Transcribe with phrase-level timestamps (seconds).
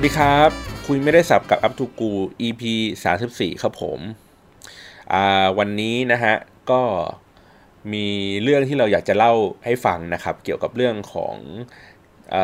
[0.00, 0.50] สวัสดีครับ
[0.86, 2.10] คุยไม่ได้สับกับอัพทูกู
[2.46, 2.62] EP
[3.12, 4.00] 34 ครับผม
[5.58, 6.34] วันนี้นะฮะ
[6.70, 6.82] ก็
[7.92, 8.06] มี
[8.42, 9.32] เรื่องที่เราอยากจะเล่า
[9.64, 11.34] ให้ฟังนะครับ เกี่ยวกับเรื่องของ
[12.30, 12.36] เอ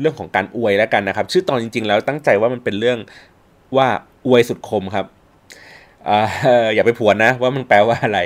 [0.00, 2.98] เรื่องของการอวยแล้วกันนะครับ ชื่อตอนจริง ๆ แล้วตั้งใจว่ามันเป็นเรื่อง
[3.76, 3.88] ว่า
[4.26, 5.06] อวยสุดคมครับ
[6.08, 6.10] อ
[6.74, 8.20] อย่าไปผวนนะว่ามันแปลว่าอะไร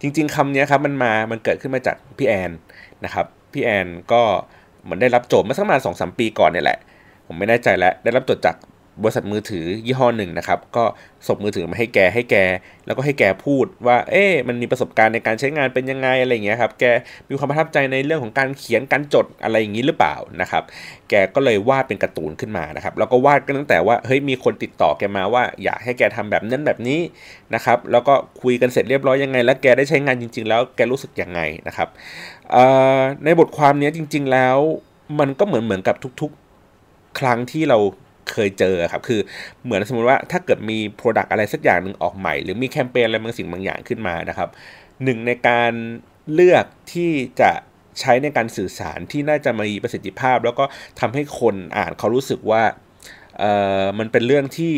[0.00, 2.50] จริง ๆคำนี้ครับมันมามันเกิดขึ้นมาจากพี่แอน
[3.04, 4.22] นะครับพี่แอนก็
[4.82, 6.80] เหมือนได้รับโจทย์มาสักประมาณสองสามปีก่อนเนี่ยแหละ
[7.28, 8.56] ผมไม่แน่ใจแล้วได้รับจดจจาก
[9.02, 10.84] บริษัทมือถือยี่ห้อหนึ่งนะครับ ก็
[11.28, 12.36] ส่งมือถือมาให้แกให้แก
[12.86, 16.84] แล้วก็ให้แกพูดว่า เอ๊ะมันมีประสบการณ์ในการใช้งานเป็นยังไงอะไรอย่างเงี้ยครับ แก
[17.28, 20.62] มีความประทับใจในเรื่องของการเขียนการจดอะไรอย่างนี้หรือเปล่านะครับ
[21.10, 27.00] แกก็เลยวาดเป็นการ์ตูนขึ้นมานะครับ แล้วก็วาดกันตั้งแต่ว่าเฮ้ยมีคนติดต่อแกมาว่า อยากให้แกทำแบบนั้นแบบนี้
[27.54, 31.88] นะครับ แล้วก็คุยกันเสร็จเรียบร้อยยังไง แล้วแกได้ใช้งานจริง ๆ แล้วแกรู้สึกยังไงนะครับ
[33.24, 34.56] ในบทความนี้จริง ๆ แล้ว
[35.18, 36.47] มันก็เหมือนเหมือนกับทุก ๆ
[37.18, 37.78] ครั้งที่เรา
[38.32, 39.20] เคยเจอครับ คือ
[39.64, 44.48] เหมือนสมมติว่าถ้าเกิดมีโปรดักต์อะไรสักอย่างหนึ่งออกใหม่ หรือมีแคมเปญอะไรบางสิ่งบางอย่างขึ้นมานะครับ
[45.04, 45.72] หนึ่งในการ
[46.32, 47.50] เลือกที่จะ
[48.00, 50.64] ใช้ในการสื่อสารที่น่าจะมีประสิทธิภาพ แล้วก็
[51.00, 52.62] ทำให้คนอ่านเขารู้สึกว่า
[53.38, 53.44] เอ
[53.82, 54.74] อมันเป็นเรื่องที่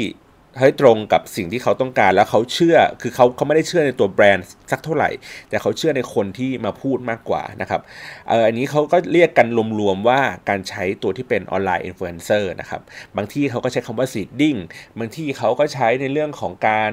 [0.58, 5.10] ให้ตรงกับสิ่งที่เขาต้องการแล้วเขาเชื่อคือเขาเขาไม่ได้เชื่อในตัวแบรนด์สักเท่าไหร่
[5.48, 7.80] แต่เขาเชื่อในคนที่มาพูดมากกว่านะครับ
[8.28, 9.46] เอออันนี้เขาก็เรียกกัน
[9.80, 12.80] รวมๆว่าการใช้ตัวที่เป็น online influencer นะครับ
[13.16, 14.56] บางที่เขาก็ใช้คำว่า seeding
[14.98, 16.92] บางที่เขาก็ใช้ในเรื่องของการ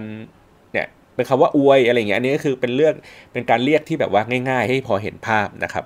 [0.73, 2.95] เนี่ยเป็นคำว่าอวยอะไรเงี้ยอันนี้ก็คือเป็นเรื่อง
[3.31, 5.85] เป็นการเรียกที่แบบว่าง่าย ๆ ให้พอเห็นภาพนะครับ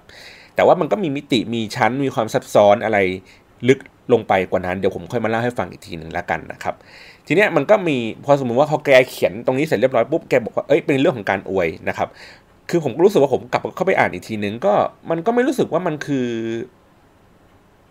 [0.56, 2.98] แต่ว่ามันก็มีมิติมีชั้นมีความซับซ้อนอะไร
[3.70, 3.80] ลึก
[4.14, 6.76] ลงไปกว่านั้นเดี๋ยวผมค่อยมาเล่าให้ฟังอีกทีหนึ่งแล้วกันนะครับ
[7.32, 12.08] ทีเนี้ยมันก็มีพอสมมติว่าพอแกเขียนตรงนี้เสร็จเรียบร้อยปุ๊บแกบอกว่าเอ้ยเป็นเรื่องของการอวยนะครับ
[12.70, 14.74] คือผมรู้สึกว่าผมกลับเข้าไปอ่านอีกทีนึงก็
[15.10, 16.28] มันก็ไม่รู้สึกว่ามันคือ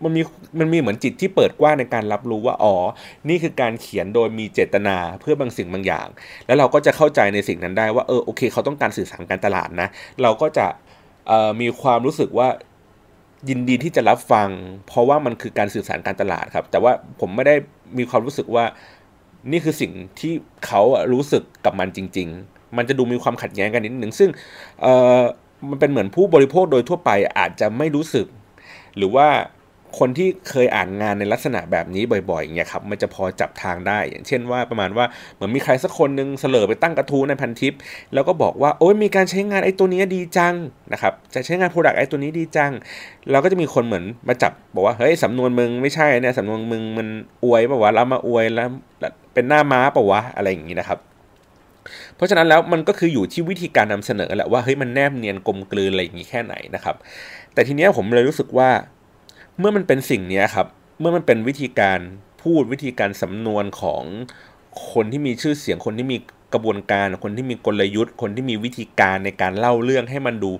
[0.03, 0.21] มันมี
[0.59, 2.75] มันมีเหมือนจิตที่เปิดกว้างในการรับรู้ว่าอ๋อ
[3.29, 6.07] นี่คือการเขียนโดยมีเจตนาเพื่อบางสิ่งบางอย่าง
[6.45, 9.87] แล้วเราก็จะเข้าใจในสิ่งนั้นได้ว่าเออโอเค เขาต้องการสื่อสารการตลาดนะ
[10.21, 10.67] เราก็จะ
[11.61, 12.47] มีความรู้สึกว่า
[13.49, 14.49] ยินดีที่จะรับฟัง
[14.87, 17.55] เพราะว่ามันคือการสื่อสารการตลาดครับ แต่ว่าผมไม่ได้
[17.97, 18.65] มีความรู้สึกว่า
[19.51, 20.33] นี่คือสิ่งที่
[20.65, 20.81] เขา
[21.13, 24.29] รู้สึกกับมันจริง ๆ มันจะดูมีความขัดแย้งกันนิดหนึ่งซึ่ง
[24.81, 24.87] เอ
[25.19, 25.21] อ
[25.69, 28.27] มันเป็นเหมือนผู้บริโภคโดยทั่วไปอาจจะไม่รู้สึก
[28.97, 29.27] หรือว่า
[29.99, 37.73] คนที่เคยอ่านงานในลักษณะแบบนี้บ่อยๆเนี่ยครับมันจะพอจับทางได้ อย่างเช่นว่าประมาณว่าเหมือนมีใครสักคนหนึ่งเสลอไปตั้งกระทู้ในพันทิป
[38.13, 40.55] แล้วก็บอกว่าโอ้ยมีการใช้งานไอ้ตัวนี้ดีจัง
[40.93, 42.71] นะครับจะใช้งาน product ไอ้ตัวนี้ดีจัง
[43.31, 47.07] เราก็จะมีคนเหมือนมาจับบอกว่าเฮ้ยสำนวนมึงไม่ใช่เนี่ยสำนวนมึงมัน
[47.45, 48.69] อวยป่าวะแล้วมาอวยแล้ว
[49.33, 50.99] เป็นหน้าม้าป่าวะอะไรอย่างนี้นะครับ
[52.15, 56.95] เพราะฉะนั้นแล้วมันก็คืออยู่ที่วิธีการนำเสนอแหละว่าเฮ้ยมันแนบเนียนกลมกลืนอะไรอย่างนี้แค่ไหนนะครับ
[57.53, 58.69] แต่ทีเนี้ยผมเลยรู้สึกว่า
[59.59, 60.67] เมื่อมันเป็นสิ่งนี้ครับ
[60.99, 61.99] เมื่อมันเป็นวิธีการ
[62.41, 64.03] พูดวิธีการสำนวนของ
[64.91, 66.17] คนที่มีชื่อเสียงคนที่มี
[66.53, 70.51] กระบวนการ คนที่มีกลยุทธ์ คนที่มีวิธีการในการเล่าเรื่องให้มันดู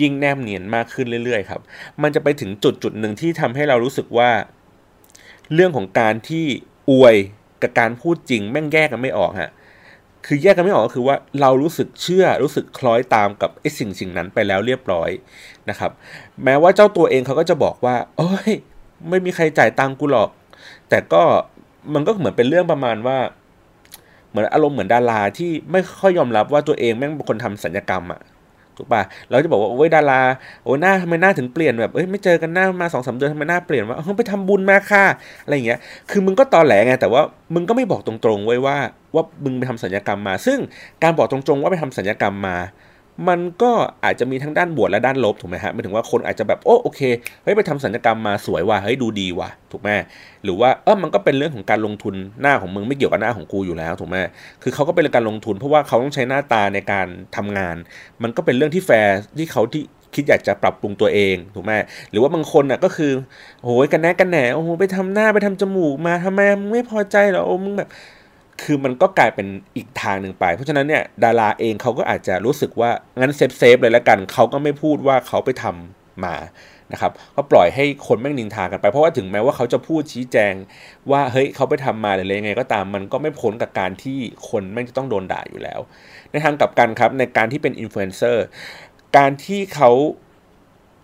[0.00, 1.60] ยิ่งแนบเนียนมากขึ้นเรื่อยๆครับ
[2.02, 4.30] มันจะไปถึงจุดจุดหนึ่งที่ทำให้เรารู้สึกว่า
[5.54, 6.44] เรื่องของการที่
[6.90, 7.16] อวย
[7.64, 9.52] กับการพูดจริงแม่งแยกกันไม่ออกฮะ
[10.26, 15.10] คือแยกกันไม่ออกก็คือว่าเรารู้สึกเชื่อรู้สึกคล้อยตามกับไอ้สิ่งสิ่งนั้นไปแล้วเรียบร้อย
[15.70, 15.90] นะครับ
[16.44, 18.50] แม้ว่าเจ้าตัวเองเขาก็จะบอกว่า โอ้ย
[19.08, 20.30] ไม่มีใครจ่ายตังกูหรอก
[20.88, 21.22] แต่ก็
[21.94, 23.18] มันก็เหมือนเป็นเรื่องประมาณว่า
[24.30, 28.20] เหมือนอารมณ์เหมือนดาราที่ไม่ค่อยยอมรับว่าตัวเองแม่งเป็นคนทำสัญญกรรมอะ
[28.76, 30.20] ถูกปะเราจะบอกว่าโอ้ยดารา
[30.64, 35.04] โอ้ยหน้าทำไมหน้าถึงเปลี่ยนแบบเอ้ยไม่เจอกันหน้ามาสองสาเดือนทำไมหน้าเปลี่ยนว่าเฮ้ยไปทำบุญมาค่ะ
[35.44, 35.78] อะไรอย่างเงี้ย
[36.10, 37.22] คือมึงก็ตอแหลไงแต่ว่า
[37.54, 38.76] มึงก็ไม่บอกตรงๆไว้ว่า
[39.14, 40.58] ว่ามึงไปทำสัญญกรรมมา ซึ่ง
[41.02, 42.56] การบอกตรงๆว่าไปทำสัญญกรรมมา
[43.28, 43.72] มันก็
[44.04, 47.00] อาจจะมีทั้งด้านบวกและด้านลบถูกไหมฮะหมายถึงว่าคนอาจจะแบบโอ้โอเค
[47.42, 49.90] เฮ้ยไปทำสัญญกรรมมาสวยว่ะเฮ้ยดูดีว่ะถูกไหม
[50.44, 54.16] หรือว่าเออมันก็เป็นเรื่องของการลงทุนหน้าของมึงไม่เกี่ยวกับหน้าของกูอยู่แล้วถูกไหม
[54.62, 57.06] คือเขาก็เป็นการลงทุน เพราะว่าเขาต้องใช้หน้าตาในการ
[57.36, 57.76] ทำงาน
[58.22, 59.82] มันก็เป็นเรื่องที่แฟร์ที่เขาที่
[60.14, 61.72] คิดอยากจะปรับปรุงตัวเองถูกไหม
[62.10, 63.12] หรือว่าบางคนอะก็คือ
[63.62, 67.88] โอ้ยกันแน่กันแหนโอ้โหไปทำหน้าไปทำจมูกมาทำไมมึงไม่พอใจเหรอโอ้มึงแบบ
[68.62, 69.46] คือมันก็กลายเป็น
[69.76, 72.90] อีกทางหนึ่งไป เพราะฉะนั้นเนี่ยดาราเองเขาก็อาจจะรู้สึกว่า
[73.20, 76.36] งั้น safe safe เลยแล้วกันเขาก็ไม่พูดว่าเขาไปทำมา
[76.92, 80.54] นะครับก็ปล่อยให้คนแม่งนินทากันไปเพราะว่าถึงแม้ว่าเขาจะพูดชี้แจง
[81.10, 84.18] ว่าเฮ้ยเขาไปทำมาหรืออะไรยังไงก็ตามมันก็ไม่พ้นกับการที่
[84.48, 85.80] คนแม่งจะต้องโดนด่าอยู่แล้ว
[86.30, 88.44] ในทางกลับกันครับในการที่เป็นอินฟลูเอนเซอร์
[89.16, 89.90] การที่เขา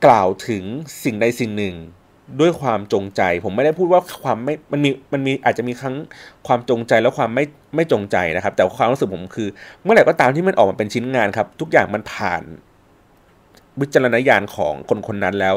[0.07, 0.65] กล่าวถึง
[1.05, 1.75] สิ่งใดสิ่งหนึ่ง
[2.41, 5.95] ด้วยความจงใจ ผมไม่ได้พูดว่าความไม่มันมีมันมีอาจจะมีครั้ง
[6.47, 7.45] ความจงใจแล้วความไม่
[7.77, 9.49] ไม่จงใจนะครับ แต่ความรู้สึกผมคือ
[9.83, 12.43] เมื่อไหร่ก็ตามที่มันออกมาเป็นชิ้นงานครับ ทุกอย่างมันผ่าน
[13.81, 15.57] วิจารณญาณของคนคนนั้นแล้ว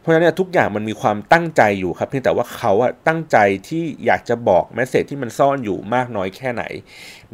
[0.00, 3.36] เพราะฉะนั้นทุกอย่างมันมีความตั้งใจอยู่ครับเพียงแต่ว่าเขาอะตั้งใจ
[3.68, 6.62] ที่อยากจะบอกแมสเซจที่มันซ่อนอยู่มากน้อยแค่ไหน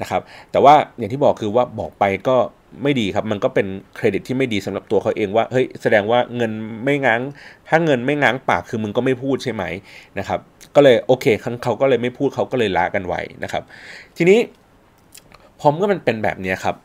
[0.00, 2.36] นะครับ แต่ว่าอย่างที่บอกคือว่าบอกไปก็
[2.82, 3.66] ไม่ดีครับ มันก็เป็น
[3.96, 6.52] เครดิตที่ไม่ดีสำหรับตัวเขาเองว่าเฮ้ยแสดงว่าเงิน
[6.84, 7.20] ไม่ง้าง
[7.68, 9.64] ถ้าเงินไม่ง้างปากคือมึงก็ไม่พูดใช่ไหม
[10.18, 10.40] นะครับ
[10.74, 11.26] ก็เลยโอเค
[11.62, 13.62] เขาก็เลยไม่พูดเขาก็เลยละกันไว้นะครับ
[14.16, 14.38] ทีนี้
[15.60, 16.76] พอเมื่อมันเป็นแบบนี้ครับ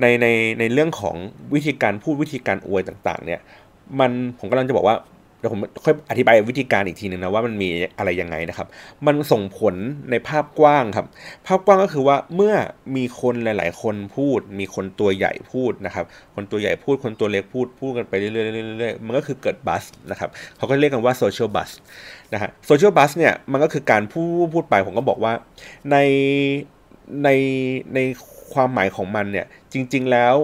[0.00, 0.26] ในใน
[0.58, 1.16] ในเรื่องของ
[1.54, 3.40] วิธีการพูดวิธีการอวยต่างๆ เนี่ย
[4.00, 4.96] มันผมกำลังจะบอกว่า
[5.40, 8.68] เดี๋ยวผมค่อยอธิบายวิธีการอีกทีหนึ่งนะว่ามันมีอะไรยังไงนะครับ
[9.06, 9.74] มันส่งผล
[10.10, 11.06] ในภาพกว้างครับ
[11.46, 12.54] ภาพกว้างก็คือว่าเมื่อ
[12.96, 16.04] มีคนหลาย ๆ คนพูด มีคนตัวใหญ่พูดนะครับ
[16.34, 21.70] คนตัวใหญ่พูด คนตัวเล็กพูด พูดกันไปเรื่อยๆมันก็คือเกิดบัสนะครับเขาก็เรียกกันว่า social buzz
[22.32, 25.32] นะฮะ social buzz เนี่ยมันก็คือการพูดพูดไปผมก็บอกว่า
[25.90, 25.96] ใน
[27.24, 27.28] ใน
[27.94, 27.98] ใน
[28.52, 30.34] ความหมายของมันเนี่ยจริง ๆ แล้ว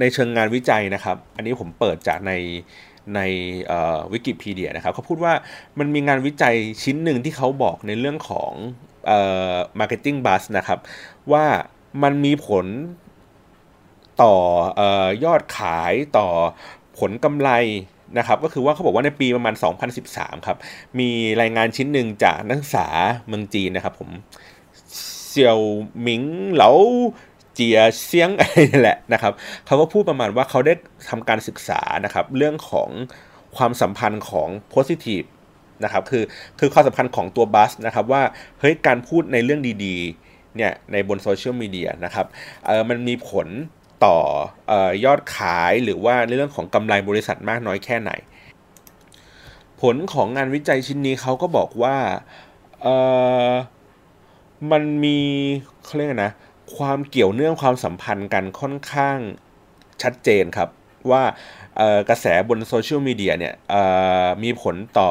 [0.00, 2.32] ในเชิงงานวิจัยนะครับ อันนี้ผมเปิดจากใน
[3.14, 3.20] ใน
[4.12, 5.32] วิกิพีเดียนะครับเขาพูดว่า
[5.78, 8.52] มันมีงานวิจัยชิ้นหนึ่งที่เขาบอกในเรื่องของ
[9.78, 10.78] marketing buzz นะครับ
[11.32, 11.44] ว่า
[12.02, 12.66] มันมีผล
[14.22, 14.34] ต่อ
[15.24, 16.28] ยอดขายต่อ
[16.98, 17.50] ผลกำไร
[18.18, 19.54] นะครับก็คือว่าเขาบอกว่าในปีประมาณ
[20.00, 20.58] 2013 ครับ
[20.98, 21.10] มี
[21.40, 22.86] รายงานชิ้นหนึ่งจากนักศึกษา
[23.28, 24.10] เมืองจีนนะครับผม
[25.28, 25.60] เซียว
[26.00, 26.22] หมิง
[26.52, 26.70] เหลา
[27.56, 29.32] เจียเซียงอะไรนี่แหละนะครับ
[29.66, 30.74] เขาก็พูดประมาณว่าเขาได้
[31.08, 32.88] ทำการศึกษานะครับเรื่องของ
[33.56, 35.26] ความสัมพันธ์ของ positive
[35.84, 36.24] นะครับคือ
[36.58, 38.22] คือความสัมพันธ์ของตัวบัสนะครับว่า
[38.60, 42.26] เฮ้ยการพูดในเรื่องดีๆเนี่ยในบนโซเชียลมีเดียนะครับ
[42.66, 43.48] เออมันมีผล
[44.04, 44.18] ต่อ
[44.70, 48.12] ออยอดขายหรือว่าในเรื่องของกำไรบริษัทมากน้อยแค่ไหน
[49.80, 51.96] ผลของงานวิจัยชิ้นนี้เขาก็บอกว่า
[52.82, 52.86] เอ
[53.48, 53.50] อ
[54.72, 55.18] มันมี
[55.84, 56.32] เขาเรียกนะ
[56.76, 59.18] ความเกี่ยวเนื่องความสัมพันธ์กันค่อนข้าง
[60.02, 60.68] ชัดเจนครับ
[61.10, 61.22] ว่า
[62.08, 63.54] กระแสบนโซเชียลมีเดียเนี่ย
[64.42, 65.10] มีผลต่อ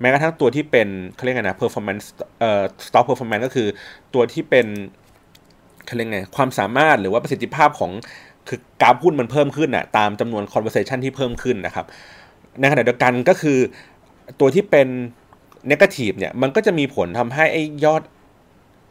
[0.00, 2.04] แม้กระทั่งตัวที่เป็นเขาเรียกไงนะ performance
[2.40, 3.68] เอ่อ stock performance ก็คือ
[4.14, 4.66] ตัวที่เป็น
[5.86, 7.90] เขาเรียกไงความสามารถหรือว่าประสิทธิภาพของ
[8.48, 11.86] คือกราฟหุ้นมันเพิ่มขึ้นอะตามจำนวน conversation ที่เพิ่มขึ้นนะครับ
[12.60, 13.58] ในขณะเดียวกันก็คือ
[14.40, 14.88] ตัวที่เป็น
[15.70, 18.02] negative เนี่ยมันก็จะมีผลทำให้ไอ้ยอด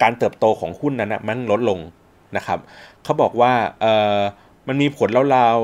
[0.04, 1.80] การเติบโตของหุ้นนั้นนะมันลดลง
[2.38, 2.60] นะครับ
[3.04, 3.86] เขาบอกว่าเอ
[4.18, 4.20] อ
[4.68, 5.58] มันมีผลราว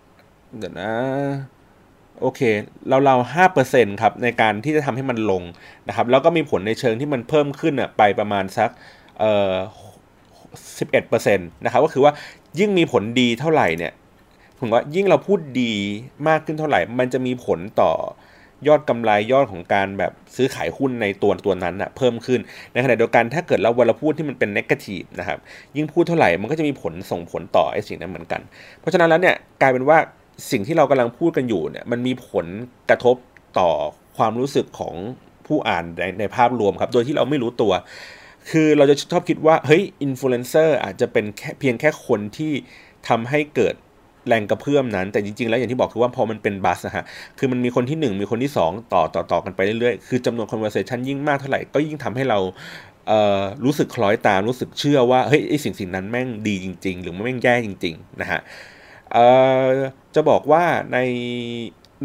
[0.00, 0.92] ๆเดี๋ยวนะ
[2.20, 2.40] โอเค
[2.88, 5.42] เราๆห้าเปอร์เซ็นครับในการที่จะทำให้มันลง
[5.88, 8.70] นะครับแล้วก็มีผลในเชิงที่มันเพิ่มขึ้นอะไปประมาณสัก
[9.18, 9.52] เอ่อ
[10.78, 12.12] สิบเอ็ดเปอร์เซ็นต์นะครับก็คือว่า
[12.58, 13.92] ยิ่งมีผลดีเท่าไหร่เนี่ย
[14.58, 15.72] ผมว่ายิ่งเราพูดดี
[16.28, 17.92] มากขึ้นเท่าไหร่ มันจะมีผลต่อ
[18.68, 22.40] ยอดกำไรยอดของการแบบซื้อขายหุ้นในตัวตัวนั้นนะเพิ่มขึ้น
[22.72, 25.38] ในขณะเดียวกันถ้าเกิดเราเวลาพูดที่มันเป็นนกาทีฟนะครับ
[25.76, 28.40] ยิ่งพูดเท่าไหร่มันก็จะมีผลส่งผลต่อไอ้สิ่งนั้นเหมือนกัน
[28.80, 29.98] เพราะฉะนั้นแล้วเนี่ยกลายเป็นว่า
[30.50, 32.46] สิ่งที่เรากำลังพูดกันอยู่เนี่ยมันมีผล
[32.90, 33.16] กระทบ
[33.58, 33.70] ต่อ
[34.16, 34.94] ความรู้สึกของ
[35.46, 37.72] ผู้อ่านในในภาพรวมครับ โดยที่เราไม่รู้ตัว
[38.50, 42.52] คือเราจะชอบคิดว่าเฮ้ยอินฟลูเอนเซอร์อาจจะเป็นแค่เพียงแค่คนที่
[43.08, 43.74] ทำให้เกิด
[44.28, 47.04] แรงกระเพื่อมนั้น แต่จริงๆ แล้วอย่างที่บอกคือว่าพอมันเป็นบัสนะฮะ
[47.38, 52.38] คือมันมีคนที่ 1 มีคนที่ 2 ต่อต่อต่อกันไปเรื่อยๆ คือจำนวน conversation ยิ่งมากเท่าไหร่ ก็ยิ่งทำให้เรา
[53.08, 58.40] เอ่อรู้สึกคล้อยตามรู้สึกเชื่อว่าเฮ้ยไอสิ่งสิ่งนั้นแม่งดีจริง ๆ หรือแม่งแย่จริง ๆ นะฮะ
[60.14, 60.98] จะบอกว่าใน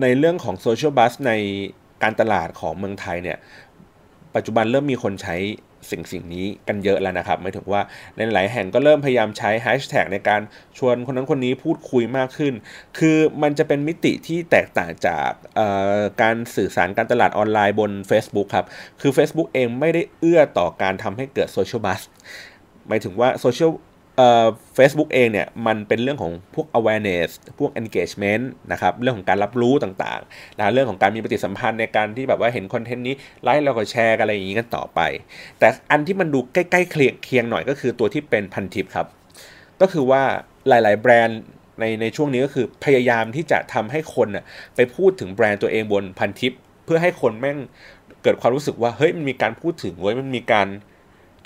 [0.01, 1.31] ในเรื่องของ social buzz ใน
[2.03, 3.37] การตลาดของเมืองไทยเนี่ย
[4.35, 5.35] ปัจจุบันเริ่มมีคนใช้
[5.91, 7.81] สิ่งสิ่งนี้กันเยอะแล้วนะครับหมายถึงว่า
[8.15, 10.41] ในหลายแห่งก็เริ่มพยายามใช้แฮชแท็กในการ
[10.77, 12.53] ชวนคนนั้นคนนี้พูดคุยมากขึ้น
[12.99, 15.29] คือมันจะเป็นมิติที่แตกต่างจาก
[16.21, 18.65] การสื่อสารการตลาดออนไลน์บน Facebook ครับ
[19.01, 22.01] คือ Facebook เองไม่ได้เอื้อต่อการทำให้เกิด social buzz
[22.87, 23.71] หมายถึงว่าโซเชียล
[24.19, 24.47] เอ่อ
[24.77, 34.99] Facebook เองเนี่ยมันเป็นเรื่องของพวก awareness พวก engagement นะครับเรื่องของการรับรู้ต่างๆนะเรื่องของการมีปฏิสัมพันธ์ในการที่แบบว่าเห็นคอนเทนต์นี้ไลค์แล้วก็แชร์กันอะไรอย่างนี้กันต่อไป
[35.59, 36.91] แต่อันที่มันดูใกล้ๆ
[37.23, 39.07] เคียงหน่อยก็คือตัวที่เป็นพันทิปครับ
[39.81, 40.23] ก็คือว่า
[40.67, 41.41] หลายๆแบรนด์
[41.79, 44.43] ในในช่วงนี้ก็คือพยายามที่จะทำให้คนน่ะ
[44.75, 46.53] ไปพูดถึงแบรนด์ตัวเองบนพันทิป
[46.85, 47.57] เพื่อให้คนแม่ง
[48.23, 50.67] เกิดความรู้สึกว่าเฮ้ยมันมีการพูดถึงเว้ยมันมีการ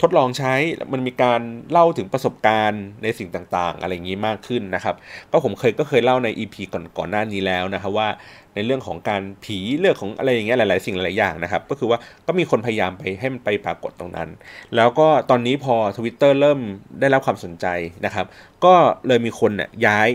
[0.01, 0.53] ทดลองใช้
[0.93, 4.95] มันมีการเล่าถึงประสบการณ์ในสิ่งต่างๆ อะไรอย่างนี้มากขึ้นนะครับ
[5.31, 8.09] ก็ผมเคยก็เคยเล่าใน EP ก่อนก่อนหน้านี้แล้วนะครับว่า
[8.55, 14.29] ในเรื่องของการผีเรื่องของอะไรอย่างเงี้ยหลาย ๆ สิ่งหลายอย่างนะครับ ก็คือว่าก็มีคนพยายามไปให้มันไปปรากฏตรงนั้น
[14.75, 16.59] แล้วก็ตอนนี้พอ Twitter เริ่ม
[16.99, 17.65] ได้รับความสนใจ
[18.05, 18.25] นะครับ
[18.65, 18.75] ก็
[19.07, 20.09] เลยมีคนเนี่ยย้าย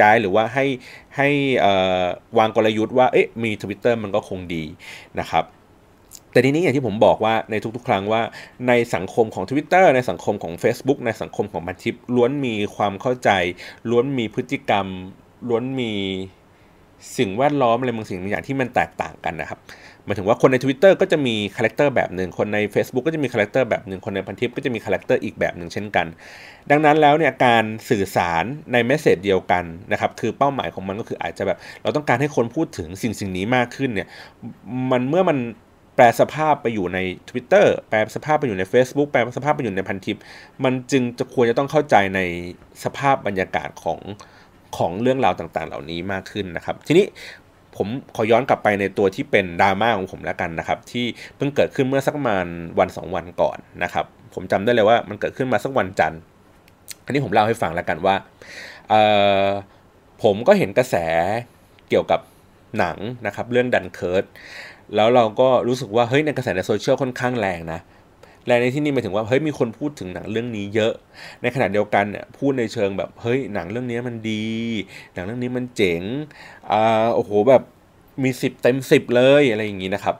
[0.00, 0.66] ย้ายหรือว่าให้
[1.16, 1.28] ให้
[2.38, 4.64] วางกลยุทธ์ว่าเอ๊ะมี Twitter มันก็คงดี
[5.20, 5.44] นะครับ
[6.32, 8.22] แต่ทีนี้อย่างที่ผมบอกว่าในทุกๆ ครั้งว่า
[8.68, 13.30] ในสังคมของ Twitter ในสังคมของ Facebook ในสังคมของพันทิปล้วนมีความเข้าใจ
[13.90, 14.86] ล้วนมีพฤติกรรม
[15.48, 15.92] ล้วนมี
[17.18, 19.58] สิ่งแวดล้อมอะไรบางสิ่งบางอย่างที่มันแตกต่างกันนะครับ
[20.04, 26.06] หมายถึงว่าคนใน Twitter ก็จะมีคาแรคเตอร์แบบหนึ่งคนใน Facebook ก็จะมีคาแรคเตอร์แบบหนึ่งคนในพันทิปก็จะมีคาแรคเตอร์อีกแบบหนึ่งเช่นกัน
[26.70, 34.08] ดังนั้นแล้วเนี่ยการสื่อสารใน message เดียวกันนะครับคือเป้าหมายของมันก็คืออาจจะแบบ เราต้องการให้คนพูดถึงสิ่งสิ่งนี้มากขึ้นเนี่ย
[34.90, 35.38] มันเมื่อมัน
[36.00, 40.16] ปลสภาพไปอยู่ใน Twitter แปลสภาพไปอยู่ใน Facebook แปลสภาพไปอยู่ในพันทิป
[40.64, 42.20] มันจึงจะควรจะต้องเข้าใจใน
[42.84, 43.98] สภาพบรรยากาศของ
[44.76, 47.06] ของเรื่องราวต่างๆ เหล่านี้มากขึ้นนะครับ ทีนี้
[47.76, 52.46] ผมขอย้อนกลับไปในตัวที่เป็นดราม่าของผมแล้วกันนะครับ ที่เพิ่งเกิดขึ้นเมื่อสักประมาณ
[52.78, 54.04] วันสองวันก่อนนะครับ
[54.34, 56.20] ผมจำได้เลยว่ามันเกิดขึ้นมาสักวันจันทร์
[57.04, 58.14] อันนี้ผมเล่าให้ฟังแล้วกันว่า
[60.22, 60.96] ผมก็เห็นกระแส
[61.88, 62.20] เกี่ยวกับ
[62.78, 64.24] หนังนะครับ เรื่องดันเคิร์ด
[64.96, 67.80] แล้วเราก็รู้สึกว่าเฮ้ยในกระแสในโซเชียลค่อนข้างแรงนะ
[68.46, 70.92] แรงในที่นี้หมายถึงว่าเฮ้ยมีคนพูดถึงหนังเรื่องนี้เยอะ
[71.42, 74.46] ในขณะเดียวกันเนี่ยพูดในเชิงแบบเฮ้ยหนังเรื่องนี้มันดี
[75.14, 76.02] หนังเรื่องนี้มันเจ๋ง
[76.70, 77.62] อ่าโอ้โหแบบ
[78.22, 80.16] มีสิบเต็มสิบเลยอะไรอย่างนี้นะครับ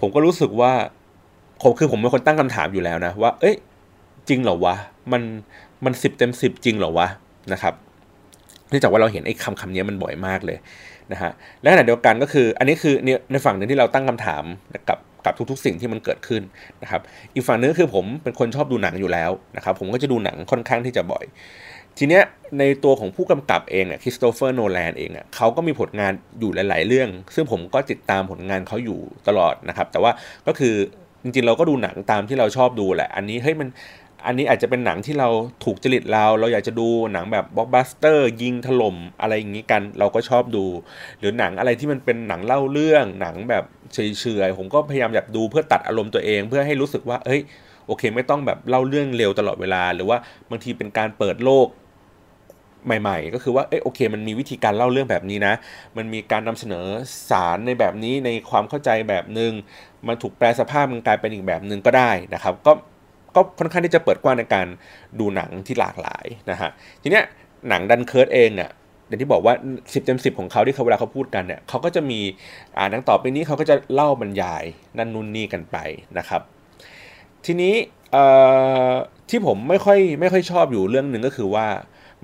[0.00, 0.72] ผมก็รู้สึกว่า
[1.62, 3.56] ผมคือผมเป็นคนตั้งคำถามอยู่แล้วนะว่า เอ้ย
[4.28, 4.74] จริงเหรอวะ
[5.12, 5.22] มัน
[5.84, 7.08] มันสิบเต็มสิบจริงเหรอวะ
[7.52, 7.74] นะครับ
[8.68, 10.58] เนื่องจากว่าเราเห็นไอ้คำคำนี้มันบ่อยมากเลย
[11.12, 12.94] นะฮะและขณะเดียวกันก็คือ อันนี้คือ
[13.32, 14.44] ในฝั่งหนึ่งที่เราตั้งคำถาม
[14.88, 16.42] กับกับทุกๆ สิ่งที่มันเกิดขึ้น
[16.82, 17.00] นะครับ
[17.34, 21.24] อีกฝั่งนึงคือผมเป็นคนชอบดูหนังอยู่แล้วนะครับผมก็จะดูหนังค่อนข้างที่จะบ่อย
[21.98, 22.22] ทีเนี้ย
[22.58, 28.98] ในตัวของผู้กำกับเองอะคริสโตเฟอร์โนแลนเองอะเขาก็มีผลงานอยู่หลาย ๆ เรื่อง ซึ่งผมก็ติดตามผลงานเขาอยู่
[29.28, 30.12] ตลอดนะครับแต่ว่า
[30.46, 30.74] ก็คือ
[31.22, 33.68] จริงๆเราก็ดูหนังตามที่เราชอบดูแหละ อันนี้เฮ้ยมัน
[34.26, 35.28] อันนี้อาจจะเป็นหนังที่เรา
[35.64, 40.64] ถูกจริตเรา เราอยากจะดูหนังแบบบล็อกบัสเตอร์ยิงถล่มอะไรอย่างนี้กัน เราก็ชอบดู
[41.18, 43.98] หรือหนังอะไรที่มันเป็นหนังเล่าเรื่องหนังแบบเฉ
[44.46, 47.40] ยๆผมก็พยายามอยากดูเพื่อตัดอารมณ์ตัวเอง เพื่อให้รู้สึกว่าเอ้ย
[47.86, 50.18] โอเค ไม่ต้องแบบเล่าเรื่องเร็วตลอดเวลา หรือว่า
[50.50, 51.68] บางทีเป็นการเปิดโลก
[52.86, 55.54] ใหม่ ๆ ก็คือว่าเอ้ยโอเค มันมีวิธีการเล่าเรื่องแบบนี้นะ
[55.96, 56.86] มันมีการนำเสนอ
[57.30, 59.52] สารในแบบนี้ในความเข้าใจแบบหนึง่ง
[60.06, 62.72] มันถูกแปลสภาพมันกลายเป็นอีกแบบหนึ่งก็ได้นะครับ ก็
[63.36, 64.66] ก็ค่อนข้างที่จะเปิดกว้างในการ
[65.18, 66.70] ดูหนังที่หลากหลายนะฮะ
[67.02, 67.24] ทีเนี้ย
[67.68, 68.70] หนังดันเคิร์ดเองเนี่ย
[69.06, 72.20] อย่างที่บอกว่า 10เต็ม10 ของเขาที่เขาเวลาเขาพูดกันเนี่ยเขาก็จะมี
[72.76, 74.64] อ่านังต่อไปนี้เขาก็จะเล่าบรรยาย
[74.98, 75.76] นั่นนู่นนี่กันไป
[76.18, 76.42] นะครับ
[77.46, 77.74] ทีนี้
[79.30, 81.66] ที่ผมไม่ค่อยไม่ค่อยชอบอยู่เรื่องหนึ่งก็คือว่า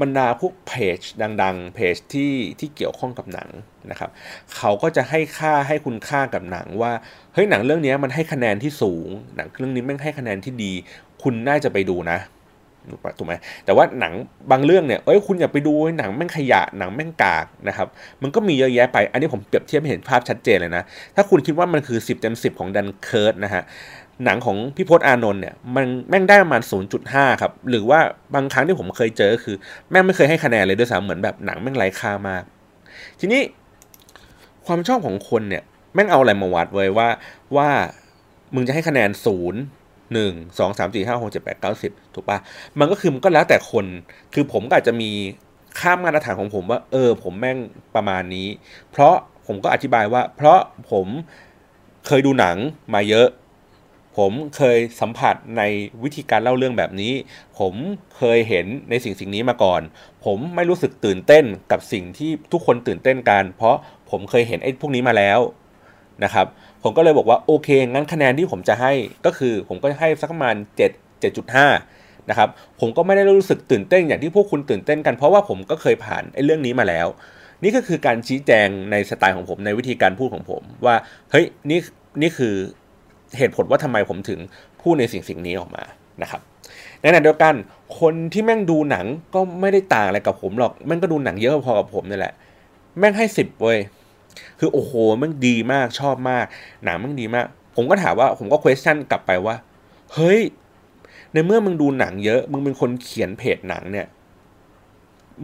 [0.00, 1.00] บรรดาพวกเพจ
[1.42, 3.48] ดัง ๆ เพจที่ที่เกี่ยวข้องกับหนัง
[3.90, 4.10] นะครับ
[4.56, 6.92] เขาก็จะให้ค่าให้คุณค่ากับหนังว่า
[7.34, 10.72] เฮ้ยหนังเรื่องนี้มันให้คะแนนที่สูง หนังเรื่องนี้แม่งให้คะแนนที่ดี
[11.22, 12.18] คุณน่าจะไปดูนะ
[13.18, 14.12] ถูกไหมแต่ว่าหนัง
[14.50, 17.88] บางเรื่องเนี่ยเอ้ยคุณอย่าไปดูหนังแม่งขยะหนังแม่งกากนะครับ
[18.22, 20.82] มันก็มีเยอะแยะไป อันนี้ผมเปรียบเทียบให้เห็นภาพชัดเจนเลยนะ
[21.16, 23.62] ถ้าคุณคิดว่ามันคือ 10เต็ม10 ของดันเคิร์ดนะฮะ
[24.24, 26.62] หนังของพี่พศอานนท์เนี่ยมันแม่งได้ประมาณ
[27.00, 28.00] 0.5 ครับ หรือว่า
[28.34, 29.56] บางครั้งที่ผมเคยเจอคือ
[29.90, 32.42] แม่งไม่เคยให้คะแนนเลยด้วยซ้ำเหมือนแบบหนังแม่งไร้ค่ามาก
[33.20, 33.40] ทีนี้
[34.66, 35.62] ความชอบของคนเนี่ย
[35.94, 37.08] แม่งเอาอะไรมาวัดไว้ยว่า
[37.56, 37.68] ว่า
[38.54, 39.60] มึงจะให้คะแนนศูนย์
[40.12, 42.38] หนึ่งสองสามสี่ห้าหกเจ็ดแปดเก้าสิบถูกปะ
[42.78, 43.86] มันก็คือมันก็แล้วแต่คน
[44.34, 45.10] คือผมก็อาจจะมี
[45.80, 47.58] ข้ามมาตรฐานของผมว่า เออ ผมแม่ง
[47.94, 48.48] ประมาณนี้
[48.90, 49.14] เพราะ
[49.46, 50.58] ผมก็อธิบายว่า เพราะ
[50.90, 51.06] ผม
[52.06, 52.56] เคยดูหนัง
[52.94, 53.28] มาเยอะ
[54.16, 55.62] ผมเคยสัมผัสใน
[56.02, 57.12] วิธีการเล่าเรื่องแบบนี้
[57.58, 57.74] ผม
[58.16, 59.80] เคยเห็นในสิ่งสิ่งนี้มาก่อน
[60.24, 63.76] ผมไม่รู้สึกตื่นเต้นกับสิ่งที่ทุกคนตื่นเต้นกัน เพราะ
[64.14, 65.40] ผมเคยเห็นไอ้พวกนี้มาแล้ว
[66.24, 66.46] นะครับ
[66.82, 68.92] ผมก็เลยบอกว่าโอเค งั้นคะแนนที่ผมจะให้
[69.26, 72.48] ก็คือผมก็ให้สักประมาณ 7 7.5นะครับ
[72.80, 77.06] ผมก็ไม่ได้รู้สึกตื่นเต้นอย่างที่พวกคุณตื่นเต้นกันเพราะว่าผมก็เคยผ่านไอ้เรื่องนี้มาแล้ว
[77.62, 80.96] นี่ก็คือการชี้แจงในสไตล์ของผมในวิธีการพูดของผม ว่า
[81.30, 81.80] เฮ้ยนี่
[82.22, 82.54] นี่คือ
[83.38, 84.40] เหตุผลว่าทำไมผมถึง
[84.82, 85.84] พูดในสิ่งสิ่งนี้ออกมา
[86.22, 86.40] นะครับ
[87.00, 87.54] ในขณะเดียวกัน
[88.00, 92.34] คนที่แม่งดูหนังก็ไม่ได้ต่างอะไรกับผมหรอกแม่งก็ดูหนังเยอะพอกับผมนี่แหละ
[92.98, 93.78] แม่งให้สิบเว้ย
[94.64, 94.92] คือโอ้โห
[95.22, 96.46] ม่งดีมากชอบมาก
[96.84, 99.56] หนังม่งดีมาก ผมก็ถามว่าผมก็ question กลับไปว่า
[100.14, 100.40] เฮ้ย
[101.32, 104.06] ในเมื่อมึงดูหนังเยอะ มึงเป็นคนเขียนเพจหนังเนี่ย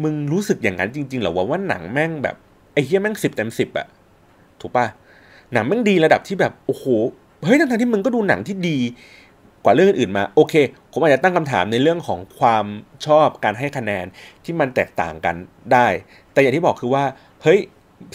[0.03, 2.37] มึงรู้สึกอย่างนั้นจริงๆหรอว่าว่าหนังแม่งแบบ
[2.73, 3.87] ไอ้เฮียแม่งสิบเต็มสิบอะ
[4.61, 4.87] ถูกปะ
[5.53, 6.85] หนังแม่งดีระดับที่แบบโอ้โห
[7.45, 8.79] เฮ้ยทั้งที่มึงก็ดูหนังที่ดี
[9.65, 10.55] กว่าเรื่องอื่นมาโอเค
[10.93, 12.67] ผมอาจจะตั้งคำถามในเรื่องของความ
[13.07, 14.07] ชอบการให้คะแนน
[14.45, 15.37] ที่มันแตกต่างกัน
[15.73, 15.87] ได้
[16.33, 17.05] แต่อย่างที่บอกคือว่า
[17.43, 17.61] เฮ้ย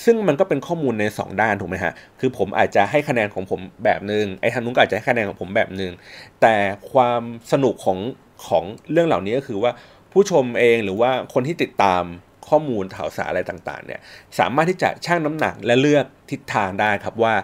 [0.05, 5.93] ซึ่งมันก็เป็นข้อมูลใน 2 ด้านถูกไหมฮะ คือผมอาจจะให้คะแนนของผมแบบหนึง่งไอ้ทางนู้นก็อาจจะให้คะแนนของผมแบบหนึง่ง
[6.41, 6.55] แต่
[6.91, 7.99] ความสนุกของ
[8.47, 9.71] ของเรื่องเหล่านี้ก็คือว่า
[10.11, 12.03] ผู้ชมเองหรือว่าคนที่ติดตาม
[12.49, 13.99] ข้อมูลข่าวสารอะไรต่างๆเนี่ย
[14.39, 17.35] สามารถที่จะชั่งน้ำหนักและเลือกทิศทางได้ครับว่า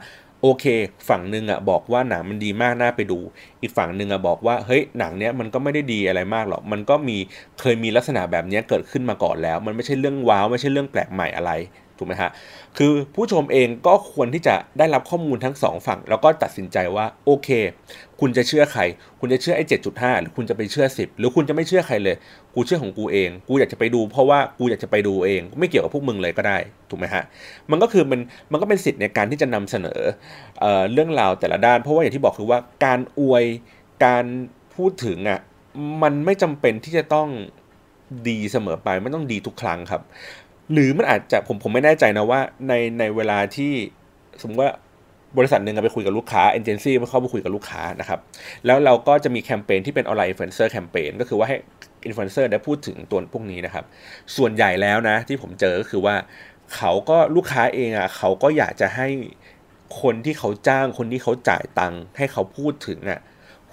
[0.42, 0.66] โอเค
[1.10, 3.20] ฝั่งหนึ่งอะบอกว่าหนังมันดีมากน่าไปดู
[3.62, 7.18] อีกฝั่งหนึ่งอะบอกว่าเฮ้ยหนังเนี้ยมันก็ไม่ได้ดีอะไรมากหรอกมันก็มี
[7.60, 11.52] เคยมีลักษณะแบบนี้เกิดขึ้นมาก่อนแล้ว มันไม่ใช่เรื่องว้าวไม่ใช่เรื่องแปลกใหม่อะไร
[12.02, 12.32] ถูกไหมฮะ
[12.78, 17.50] คือผู้ชมเองก็ควรที่จะได้รับข้อมูลทั้งสองฝั่ง แล้วก็ตัดสินใจว่าโอเค
[18.20, 18.82] คุณจะเชื่อใคร
[19.20, 22.16] คุณจะเชื่อไอ้เจ็ดจุดห้าหรือคุณจะไปเชื่อสิบหรือคุณจะไม่เชื่อใครเลย
[22.56, 26.58] กูเชื่อของกูเอง กูอยากจะไปดู เพราะว่ากูอยากจะไปดูเอง ไม่เกี่ยวกับพวกมึงเลยก็ได้
[26.90, 27.24] ถูกไหมฮะ
[27.72, 28.20] มันก็คือมัน
[28.52, 30.00] มันก็เป็นสิทธิ์ในการที่จะนำเสนอ
[30.60, 33.46] เอ่อเรื่องราวแต่ละด้าน เพราะว่าอย่างที่บอกคือว่าการอวย
[34.06, 34.26] การ
[34.76, 35.40] พูดถึงอะ
[36.04, 37.30] มันไม่จำเป็นที่จะต้อง
[38.30, 40.02] ดีเสมอไปไม่ต้องดีทุกครั้งครับ
[40.74, 43.72] หรือมันอาจจะผมผมไม่แน่ใจนะว่าในในเวลาที่
[44.42, 44.72] สมมติว่า
[45.38, 48.20] บริษัทหนึ่งไปคุยกับลูกค้าเอเจนซี่เข้าไปคุยกับลูกค้านะครับ
[48.66, 51.58] แล้วเราก็จะมีแคมเปญที่เป็นออนไลน์อินฟลูเอนเซอร์แคมเปญก็คือว่าให้
[52.06, 53.86] อินฟลูเอนเซอร์ได้พูดถึงตัวพวกนี้นะครับ
[54.38, 56.16] ส่วนใหญ่แล้วนะที่ผมเจอก็คือว่า
[56.76, 59.08] เขาก็ลูกค้าเองอะเขาก็อยากจะให้
[60.02, 63.20] คนที่เขาจ้างคนที่เขาจ่ายตังค์ให้เขาพูดถึงอะ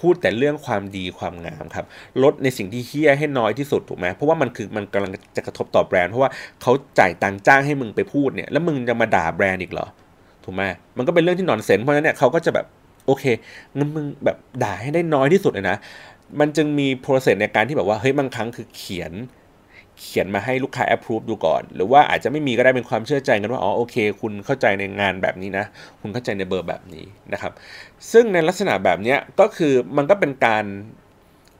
[0.00, 1.84] พูดแต่เรื่องความดีความงามครับ
[2.22, 6.30] ลดในสิ่งที่เหี้ยให้น้อยที่สุดถูกไหมเพราะว่ามันคือมันกำลังจะกระทบต่อแบรนด์เพราะว่า
[6.62, 9.86] เขาจ่ายตังค์จ้างให้มึงไปพูดเนี่ยแล้วมึงจะมาด่าแบรนด์อีกเหรอ
[10.44, 10.62] ถูกไหม
[10.96, 12.66] มันก็เป็นเรื่องที่นอนเซนเพราะฉะนั้นเนี่ยเขาก็จะแบบ
[13.06, 13.24] โอเค
[13.76, 15.76] งั้นมึงแบบด่าให้ได้น้อยที่สุดเลยนะ
[16.40, 19.12] มันจึงมีโปรเซสในการที่แบบว่าเฮ้ยบางครั้งคือเขียน
[20.00, 25.64] เขียนมาให้ลูกค้า approve ดูก่อน หรือว่าอาจจะไม่มีก็ได้เป็นความเชื่อใจกันว่าอ๋อโอเค คุณเข้าใจในงานแบบนี้นะ
[26.00, 27.52] คุณเข้าใจในเบอร์แบบนี้นะครับ
[28.12, 30.64] ซึ่งในลักษณะแบบนี้ก็คือมันก็เป็นการ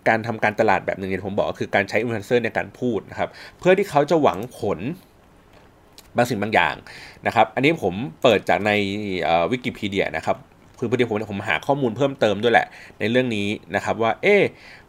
[0.09, 3.29] การทำการตลาดแบบหนึ่งที่ผมบอกคือการใช้อินฟลูเอนเซอร์ในการพูดนะครับ
[3.59, 4.79] เพื่อที่เขาจะหวังผล
[6.17, 6.75] บางสิ่งบางอย่าง
[7.27, 8.71] นะครับ อันนี้ผมเปิดจากใน
[9.51, 10.37] วิกิพีเดียนะครับ
[10.79, 12.67] คือพอดีผมผมหาข้อมูลเพิ่มเติมด้วยแหละ
[12.99, 14.37] ในเรื่องนี้นะครับว่า เอ๊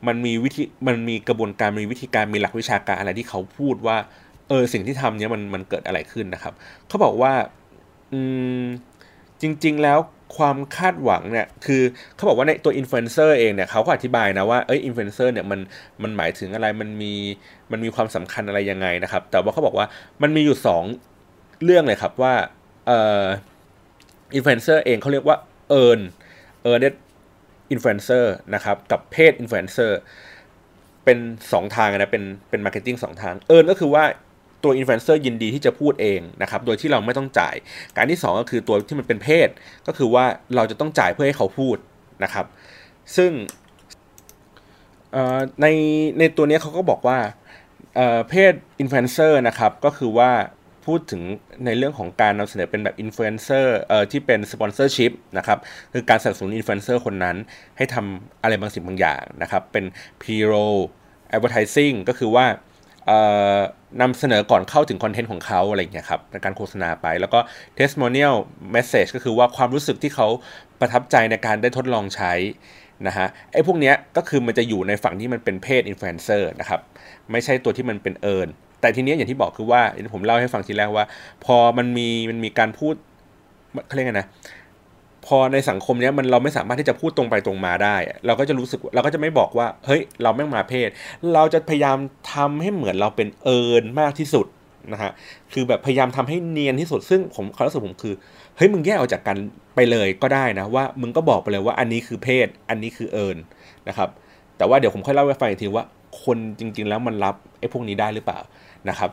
[0.08, 3.98] มันมีวิธีมันมีกระบวนการมีวิธีการมีหลักวิชาการอะไรที่เขาพูดว่า
[4.50, 6.54] เออสิ่งที่ทำเนี้ยมันมันเกิดอะไรขึ้นนะครับ
[6.88, 7.34] เขาบอกว่า
[8.14, 8.20] อื
[8.62, 8.64] ม
[9.42, 10.00] จริง ๆ แล้ว
[10.38, 11.82] ความคาดหวังเนี่ยคือ
[12.16, 15.60] เขาบอกว่าในตัวอินฟลูเอนเซอร์เองเนี่ยเขาก็อธิบายนะว่าเอ้ยอินฟลูเอนเซอร์เนี่ยมัน
[16.04, 17.14] มันหมายถึงอะไรมันมี
[17.72, 19.88] มันมีความสำคัญอะไรยังไงนะครับ แต่ว่าเขาบอกว่า
[20.22, 20.58] มันมีอยู่
[21.12, 22.34] 2 เรื่องเลยครับว่า
[22.88, 23.24] เอ่อ
[24.36, 25.38] อินฟลูเอนเซอร์เองเขาเรียกว่า
[25.82, 26.02] earn
[26.70, 26.96] earned
[27.74, 29.92] influencer นะครับกับเพศ influencer
[31.04, 31.18] เป็น
[31.50, 34.04] 2 ทางนะเป็นเป็น marketing สองทาง earn ก็คือว่า
[34.64, 37.56] ตัวอินฟลูเอนเซอร์ยินดีที่จะพูดเองนะครับโดยที่เราไม่ต้องจ่าย
[37.98, 39.50] การที่ 2 ก็คือตัวที่มันเป็น paid
[39.88, 41.78] ก็คือว่าเราจะต้องจ่ายเพื่อให้เขาพูด
[42.24, 42.46] นะครับ
[43.18, 43.32] ซึ่ง
[45.62, 45.68] ใน
[46.20, 47.18] ในตัวนี้เขาก็บอกว่า
[48.30, 50.32] paid influencer นะครับก็คือว่า
[50.90, 51.22] พูดถึง
[51.66, 55.60] ในเรื่องของการนำเสนอเป็นแบบอินฟลูเอนเซอร์เอ่อที่เป็น sponsorship นะครับ
[55.94, 57.38] คือการสนับสนุนอินฟลูเอนเซอร์คนนั้น
[57.78, 59.86] ให้ทำอะไรบางสิ่งบางอย่างนะครับ เป็น
[60.22, 60.68] p r r o
[61.36, 62.46] advertising ก็คือว่า
[64.02, 67.40] นำเสนอก่อนเข้าถึงคอนเทนต์ของเขาอะไรอย่างเงี้ยครับในการโฆษณาไป แล้วก็
[67.78, 68.36] testimonial
[68.76, 70.28] message ก็คือว่าความรู้สึกที่เขา
[70.80, 72.34] ประทับใจในการได้ทดลองใช้
[73.08, 76.80] นะฮะไอ้พวกเนี้ยก็คือมันจะอยู่ในฝั่งที่มันเป็น paid influencer นะครับ
[77.32, 78.50] ไม่ใช่ตัวที่มันเป็น earn
[78.82, 79.82] แต่ทีนี้อย่างที่บอกคือว่า
[80.14, 81.06] ผมเล่าให้ฟังทีแรกว่า
[81.46, 82.94] พอมันมีมันมีการพูด
[83.86, 84.28] เขาเรียกไงนะ
[85.26, 90.90] พอในสังคมเนี้ยมันเราไม่สามารถที่จะพูดตรงไปตรงมาได้ เราก็จะรู้สึกเราก็จะไม่บอกว่า เฮ้ย เราไม่มา paid
[91.34, 91.98] เราจะพยายาม
[92.34, 94.46] ทำให้เหมือนเราเป็นเอิญมากที่สุด
[94.94, 95.12] นะฮะ
[95.54, 98.14] คือแบบพยายามทำให้เนียนที่สุด ซึ่งผมความรู้สึกผมคือ
[98.58, 99.38] เฮ้ยมึงแยกออกจากกัน
[99.76, 103.38] ไปเลยก็ได้นะว่ามึงก็บอกไปเลยว่าอันนี้คือ paid อันนี้คือเอิญ
[103.88, 104.10] นะครับ
[104.58, 105.86] แต่ว่าเดี๋ยวผมค่อยเล่าให้ฟังอีกทีว่า
[106.24, 108.40] คนจริง ๆ แล้วมันรับไอ้พวกนี้ได้หรือเปล่า
[108.90, 109.10] นะครับ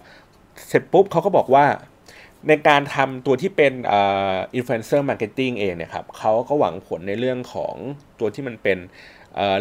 [0.68, 1.64] เสร็จปุ๊บเขาก็บอกว่า
[2.48, 7.74] ในการทำตัวที่เป็น influencer marketing เองเนี่ยครับเขาก็หวังผลในเรื่องของ
[8.20, 8.78] ตัวที่มันเป็น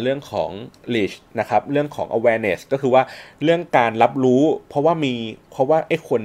[0.02, 0.50] เรื่องของ
[0.94, 3.02] reach นะครับ เรื่องของ awareness ก็คือว่า
[3.44, 5.12] เรื่องการรับรู้ เพราะว่ามี
[5.50, 6.22] เพราะว่าไอ้คน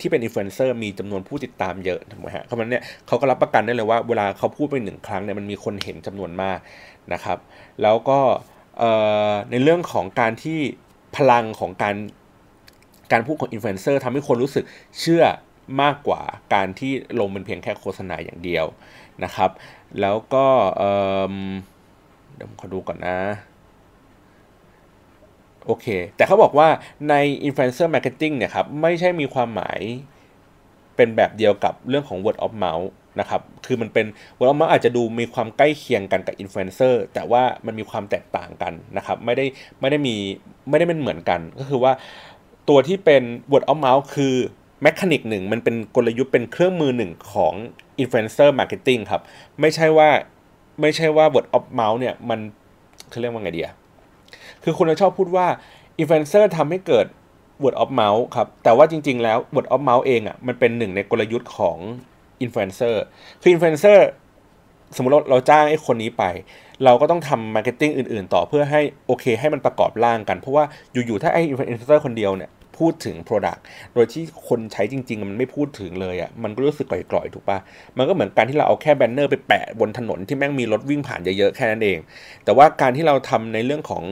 [0.00, 6.58] ที่เป็นอินฟลูเอนเซอร์มีจำนวนผู้ติดตามเยอะถูกไหมฮะเพราะฉะนั้นเนี่ยเขาก็รับประกันได้เลยว่าเวลาเขาพูดไปหนึ่งครั้งเนี่ยมันมีคนเห็นจำนวนมาก
[7.12, 7.38] นะครับ
[7.82, 8.18] แล้วก็
[9.50, 10.58] ในเรื่องของการที่
[11.16, 11.94] พลังของการ
[13.12, 14.64] การพูดของอินฟลูเอนเซอร์ทำให้คนรู้สึก
[15.00, 15.24] เชื่อ
[15.82, 16.22] มากกว่า
[16.54, 18.66] การที่ลงเป็นเพียงแค่โฆษณาอย่างเดียว
[19.24, 19.50] นะครับ
[20.00, 20.46] แล้วก็
[22.34, 23.18] เดี๋ยวผมขอดูก่อนนะ
[25.66, 26.68] โอเค แต่เขาบอกว่า
[27.08, 27.14] ใน
[27.46, 29.80] Influencer Marketing เนี่ยครับไม่ใช่มีความหมาย
[30.96, 32.88] เป็นแบบเดียวกับเรื่องของ word of mouth
[33.20, 34.06] นะครับ คือมันเป็น
[34.38, 39.46] word of mouth อาจจะดูมีความใกล้เคียงกันกับ influencer แต่ว่ามันมีความแตกต่างกันนะครับ ไม่ได้
[39.80, 40.16] ไม่ได้มี
[40.68, 41.92] ไม่ได้เป็นเหมือนกัน ก็คือว่า
[42.68, 44.34] ตัวที่เป็น word of mouth คือ
[44.82, 47.54] mechanic หนึ่งมันเป็นกลยุทธ์เป็นเครื่องมือหนึ่งของ
[48.02, 49.22] influencer marketing ครับ
[49.60, 50.08] ไม่ใช่ว่า
[50.80, 52.40] ไม่ใช่ว่า word of mouth เนี่ยมัน
[53.10, 53.74] เขาเรียกว่าไงดีอะ
[54.64, 55.46] คือคนเราชอบพูดว่า
[56.00, 57.06] influencer ทำให้เกิด
[57.62, 61.76] word of mouth ครับ แต่ว่าจริง ๆ แล้ว word of mouth เองอะมันเป็นหนึ่งในกลยุทธ์ของ
[62.44, 62.94] influencer
[63.40, 63.98] คือ influencer
[64.96, 66.24] สมมติเราเราจ้างไอ้คนนี้ไป
[66.84, 73.60] เราก็ต้องทำ marketing อื่นๆ ต่อเพื่อให้โอเค ให้มันประกอบร่างกัน เพราะว่าอยู่ๆถ้าไอ้อินฟลูเอนเซอร์คนเดียวเนี่ยพูดถึง Product
[73.94, 77.58] โดยที่คนใช้จริง ๆ มันไม่พูดถึงเลยอะ่ะ มันก็รู้สึกกร่อยๆ ถูกปะ
[77.98, 81.98] มันก็เหมือนการที่เราเอาแค่ banner ไปแปะบนถนนที่แม่งมีรถวิ่งผ่านเยอะๆ แค่นั้นเอง
[82.44, 84.02] แต่ว่าการที่เราทำในเรื่องของ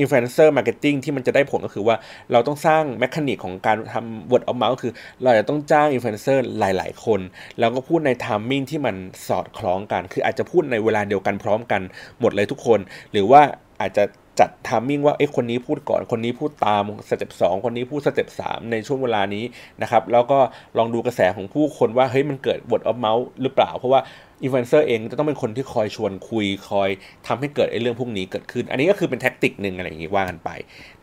[0.00, 1.96] influencer marketing ที่มันจะได้ผลก็คือว่า
[2.32, 7.20] เราต้องสร้าง mechanic ของการทำ word of mouth ก็คือ เราจะต้องจ้างอินฟลูเอนเซอร์หลาย ๆ คน
[7.58, 8.96] แล้วก็พูดใน timing ที่มัน
[9.28, 11.82] สอดคล้องกัน คืออาจจะพูดในเวลาเดียวกันพร้อมกัน
[12.20, 12.80] หมดเลยทุกคน
[13.12, 13.40] หรือว่า
[13.80, 14.04] อาจจะ
[14.40, 19.44] จัด timing ว่าเอ้คนนี้พูดก่อนคนนี้พูดตาม step สองคนนี้พูด step สามในช่วงเวลานี้
[19.82, 20.38] นะครับแล้วก็
[20.78, 24.00] ลองดูกระแสของผู้คนว่าเฮ้ยมันเกิด word of mouth หรือเปล่า เพราะว่า
[24.42, 26.88] อินฟลูเอนเซอร์เองจะต้องเป็นคนที่คอยชวนคุยคอย
[27.26, 30.50] ทำให้เกิดไอ้เรื่องพวกนี้เกิดขึ้น อันนี้ก็คือเป็น tactic หนึ่งอะไรอย่างงี้ว่ากันไป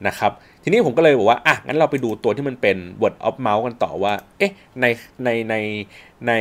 [0.07, 0.31] นะครับ
[0.63, 4.85] ทีนี้ผมก็เลยบอกว่าอะงั้นเราไปดูตัวที่มันเป็น word of mouth กันต่อว่าเอ๊ะใน
[5.23, 5.55] ในใน
[6.27, 6.33] ใน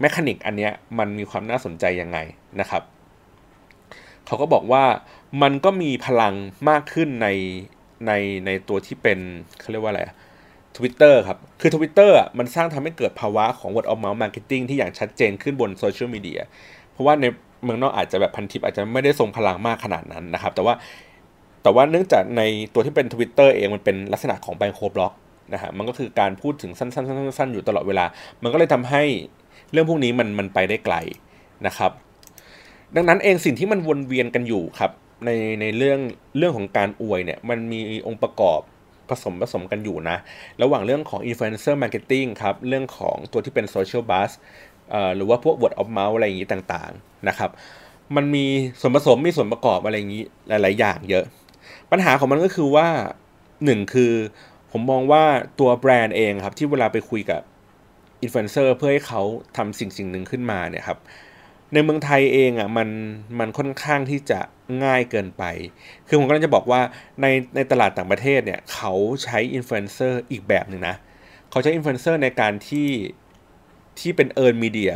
[0.00, 2.18] mechanic อันเนี้ยมันมีความน่าสนใจยังไง
[2.60, 2.82] นะครับ
[4.26, 4.84] เขาก็บอกว่า
[5.42, 6.34] มันก็มีพลัง
[6.68, 7.28] มากขึ้นใน
[8.06, 8.12] ใน
[8.46, 9.18] ในตัวที่เป็น
[9.60, 10.02] เขาเรียกว่าอะไร
[10.76, 16.40] Twitter ครับ คือ Twitter อะมันสร้างทำให้เกิดภาวะของ word of mouth marketing ที่อย่างชัดเจนขึ้นบนโซเชียลมีเดีย
[16.92, 17.24] เพราะว่าใน
[17.64, 20.74] เมืองนอกอาจจะแบบพันทิปอาจจะไม่ได้ทรงพลังมากขนาดนั้นนะครับ แต่ว่า
[21.62, 22.42] แต่ว่าเนื่องจากใน
[22.74, 25.12] ตัวที่เป็น Twitter เองมันเป็นลักษณะของไบโคบล็อก
[25.52, 28.04] นะฮะมันก็คือการพูดถึงสั้นๆๆ ๆ อยู่ตลอดเวลา
[28.42, 29.02] มันก็เลยทำให้
[29.72, 30.96] เรื่องพวกนี้มันมันไปได้ไกล
[31.66, 31.92] นะครับ
[32.96, 34.90] ดังนั้นเองสิ่งที่มันวนเวียนกันอยู่ครับ
[35.24, 35.30] ใน
[35.60, 36.00] ในเรื่อง
[36.38, 38.60] เรื่องของการอวยเนี่ยมันมีองค์ประกอบ
[39.08, 40.16] ผสมผสมกันอยู่นะ
[40.62, 44.30] ระหว่างเรื่องของ influencer marketing ครับ เรื่องของตัวที่เป็น social buzz
[45.16, 47.50] หรือว่าพวก word of mouth อะไรอย่างนี้ต่างๆนะครับ
[48.16, 48.46] มันมี
[48.80, 51.24] ส่วนผสมมีส่วนประกอบอะไรอย่างนี้หลาย ๆ อย่างเยอะ
[51.90, 52.88] ปัญหาของมันก็คือว่า
[53.64, 54.12] หนึ่งคือ
[54.70, 55.24] ผมมองว่า
[55.60, 57.40] ตัวแบรนด์เองครับ ที่เวลาไปคุยกับ
[58.22, 59.22] อินฟลูเอนเซอร์เพื่อให้เขา
[59.56, 60.98] ทำสิ่งสิ่งหนึ่งขึ้นมาเนี่ยครับ
[61.72, 62.88] ในเมืองไทยเองอะมัน
[63.38, 64.40] มันค่อนข้างที่จะ
[64.84, 65.44] ง่ายเกินไป
[66.06, 66.80] คือผมก็จะบอกว่า
[67.20, 68.92] ในในตลาดต่างประเทศเนี่ยเขา
[69.24, 70.96] ใช้อินฟลูเอนเซอร์อีกแบบหนึ่งนะ
[71.50, 72.88] เขาใช้อินฟลูเอนเซอร์ในการที่
[74.00, 74.94] ที่เป็น earned media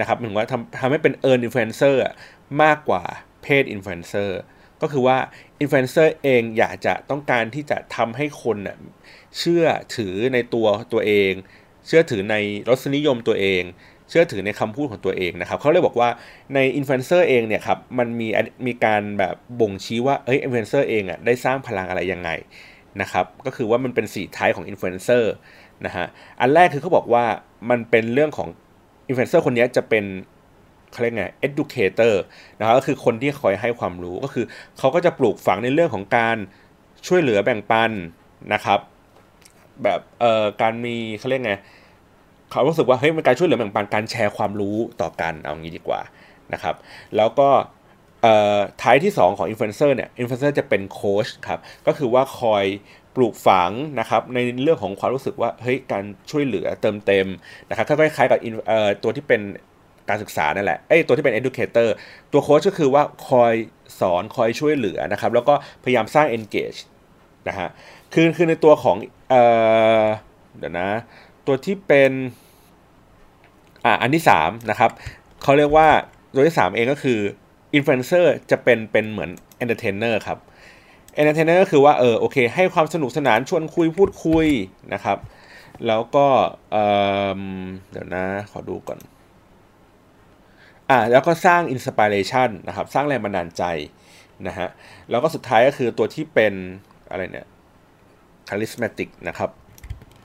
[0.00, 2.02] นะครับหมายว่าทำทำให้เป็น earned influencer
[2.62, 3.02] มากกว่า
[3.42, 4.38] paid influencer
[4.80, 5.18] ก็คือว่า
[5.60, 8.58] อินฟลูเอนเซอร์เองอยากจะต้องการที่จะทำให้คน
[9.38, 9.64] เชื่อ
[9.96, 11.32] ถือในตัวตัวเอง
[11.86, 12.36] เชื่อถือใน
[12.68, 13.62] รสนิยมตัวเอง
[14.10, 16.08] เชื่อถือในคำพูดของตัวเองนะครับเขาเลยบอกว่า
[16.54, 18.28] ในอินฟลูเอนเซอร์เองเนี่ยครับมันมี
[18.66, 22.30] มีการแบบบ่งชี้ว่าเอ้ยอินฟลูเอนเซอร์เองอะได้สร้างพลังอะไรยังไง
[23.00, 25.32] นะครับก็คือว่ามันเป็นสี่ type ของอินฟลูเอนเซอร์
[25.86, 26.06] นะฮะ
[26.40, 27.24] อันแรกคือเขาบอกว่า
[27.70, 28.48] มันเป็นเรื่องของ
[29.08, 30.04] อินฟลูเอนเซอร์คนนี้จะเป็น
[30.92, 32.14] เขาเรียกไง educator
[32.58, 34.44] นะครับก็คือคนที่คอยให้ความรู้ก็คือ
[34.78, 36.36] เขาก็จะปลูกฝังในเรื่องของการ
[37.06, 37.90] ช่วยเหลือแบ่งปัน
[38.52, 38.80] นะครับ
[39.82, 41.54] แบบเอ่อการมีเขาเรียกไง
[42.50, 46.00] เขารู้สึกว่าเฮ้ยมันการช่วยเหลือแบ่งปันการแชร์ความรู้ต่อกันเอางี้ดีกว่า
[46.52, 46.74] นะครับ
[47.16, 47.48] แล้วก็
[48.82, 52.64] type ที่ 2 ของอินฟลูเอนเซอร์เนี่ยอินฟลูเอนเซอร์จะเป็นโค้ชครับก็คือว่าคอย
[53.16, 57.26] ปลูกฝังนะครับในเรื่องของความรู้สึกว่าเฮ้ยการช่วยเหลือเติมเต็ม
[57.68, 58.38] นะครับคล้ายๆกับ
[59.02, 59.40] ตัวที่เป็น
[60.08, 61.88] การศึกษานั่นแหละไอ้ตัวที่เป็น educator
[62.32, 63.54] ตัวโค้ชก็คือว่าคอย
[64.00, 66.80] สอนคอยช่วยเหลือนะครับแล้วก็พยายามสร้าง engage
[67.48, 67.68] นะฮะ
[68.12, 68.96] คือคือในตัวของ
[69.30, 69.34] เอ
[70.02, 70.04] อ
[70.58, 70.88] เดี๋ยวนะ
[71.46, 72.12] ตัวที่เป็น
[73.84, 74.90] อ่าอันที่3นะครับ
[75.42, 75.88] เขาเรียกว่า
[76.34, 77.18] ตัวที่ 3 เองก็คือ
[77.74, 80.38] อินฟลูเอนเซอร์จะเป็นเป็นเหมือน entertainer ครับ
[81.14, 84.46] entertainer ก็คือว่าเออโอเค ให้ความสนุกสนานชวนคุยพูดคุย
[84.94, 85.18] นะครับ
[85.86, 86.26] แล้วก็
[86.72, 88.98] เดี๋ยวนะขอดูก่อน
[90.90, 93.64] อ่าแล้วก็สร้าง inspiration นะครับ สร้างแรงบันดาลใจ
[94.46, 94.68] นะฮะ
[95.10, 96.54] แล้วก็สุดท้ายก็คือตัวที่เป็น
[97.10, 97.48] อะไรเนี่ย
[98.48, 99.50] charismatic นะครับ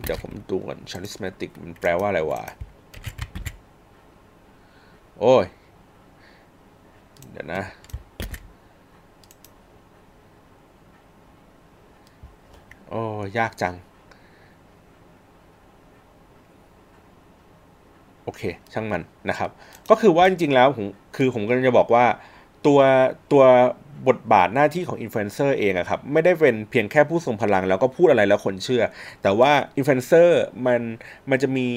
[0.03, 2.41] เดี๋ยวผมดูก่อน charismatic มันแปลว่าอะไรวะ
[5.19, 5.45] โอ้ย
[7.31, 7.61] เดี๋ยวนะ
[12.89, 13.01] โอ้
[13.37, 13.75] ยากจัง
[18.23, 18.41] โอเค
[18.73, 19.49] ช่างมันนะครับ
[19.89, 22.05] ก็คือว่าจริงๆแล้วผมคือผมก็จะบอกว่า
[22.65, 22.79] ตัว
[23.31, 23.43] ตัว
[24.07, 28.83] บทบาทหน้าที่ของอินฟลูเอนเซอร์เองอะครับไม่ได้เป็นเพียงแค่ผู้ทรงพลัง แล้วก็พูดอะไรแล้วคนเชื่อ
[29.23, 30.81] แต่ว่าอินฟลูเอนเซอร์มัน
[31.29, 31.69] มันจะมี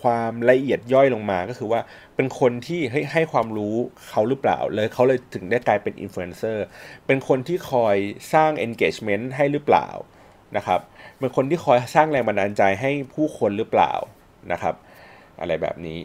[0.00, 1.80] ความละเอียดย่อยลงมาก็คือว่า
[2.16, 3.74] เป็นคนที่ให้ให้ความรู้
[4.08, 6.64] เขาหรือเปล่าเลยเขาเลยถึงได้กลายเป็นอินฟลูเอนเซอร์
[7.06, 7.96] เป็นคนที่คอย
[8.32, 9.88] สร้าง engagement ให้หรือเปล่า
[10.56, 10.80] นะครับ
[11.18, 13.92] เป็นคนที่คอยสร้างแรงบันดาลใจให้ผู้คนหรือเปล่า
[14.52, 14.74] นะครับ
[15.40, 15.98] อะไรแบบนี้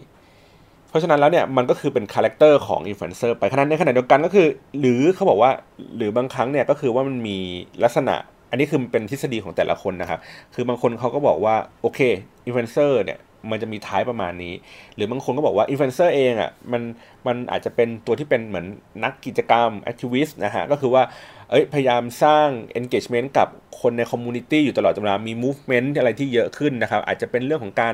[0.89, 4.47] เพราะฉะนั้นแล้วเนี่ยมันก็คือเป็น character ของอินฟลูเอนเซอร์ไปขนาดในขณะเดียวกันก็คือ
[4.80, 5.52] หรือเขาบอกว่า
[5.97, 7.38] หรือบางครั้งเนี่ยก็คือว่ามันมี
[7.84, 8.15] ลักษณะ
[8.50, 10.19] อันนี้คือเป็นทฤษฎีของแต่ละคนนะครับ
[10.56, 12.00] คือบางคนเขาก็บอกว่าโอเค
[12.45, 13.19] อินฟลูเอนเซอร์เนี่ย
[13.52, 14.54] มันจะมี type ประมาณนี้
[14.95, 16.82] หรือบางคนก็บอกว่าอินฟลูเอนเซอร์เองอะมัน
[17.28, 18.65] มันอาจจะเป็นตัวที่เป็นเหมือน
[19.04, 21.04] นักกิจกรรม activist นะฮะก็คือว่า
[21.50, 22.47] เอ้ยพยายามสร้าง
[22.80, 23.47] engagement กับ
[23.82, 27.93] คนใน community อยู่ตลอดเวลามี movement อะไรที่เยอะขึ้นนะครับ อาจจะเป็นเรื่องของการ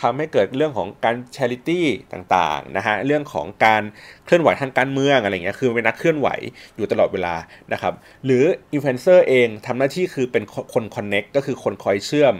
[0.00, 1.80] ทำให้เกิดเรื่องของการ charity
[2.12, 3.82] ต่างๆนะฮะเรื่องของการ
[4.24, 6.28] เคลื่อนไหวทางการเมืองอะไรเงี้ยคือเป็นนักเคลื่อนไหว
[6.76, 7.34] อยู่ตลอดเวลา
[7.72, 12.34] นะครับหรืออินฟลูเอนเซอร์เองทำหน้าที่คือเป็นคน connect ก็คือคนคอยเชื่อม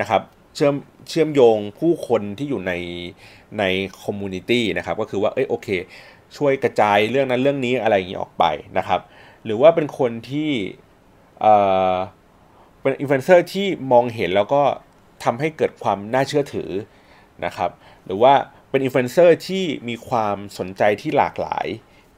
[0.00, 0.22] นะครับ
[0.54, 0.74] เชื่อม
[1.08, 2.72] เชื่อมโยงผู้คนที่อยู่ใน
[3.58, 3.64] ใน
[4.02, 5.68] community นะครับก็คือว่าเอ้ยโอเค
[6.36, 8.44] ช่วยกระจายเรื่องนั้นเรื่องนี้อะไรอย่างนี้ออกไป
[8.78, 9.00] นะครับ
[9.44, 10.50] หรือว่าเป็นคนที่
[11.40, 11.54] เอ่
[11.92, 11.94] อ
[12.82, 14.62] เป็นอินฟลูเอนเซอร์ที่มองเห็นแล้วก็
[15.24, 16.70] ทำให้เกิดความน่าเชื่อถือ
[17.44, 17.70] นะครับ
[18.06, 18.32] หรือว่า
[18.70, 21.66] เป็นอินฟลูเอนเซอร์ที่มีความสนใจที่หลากหลาย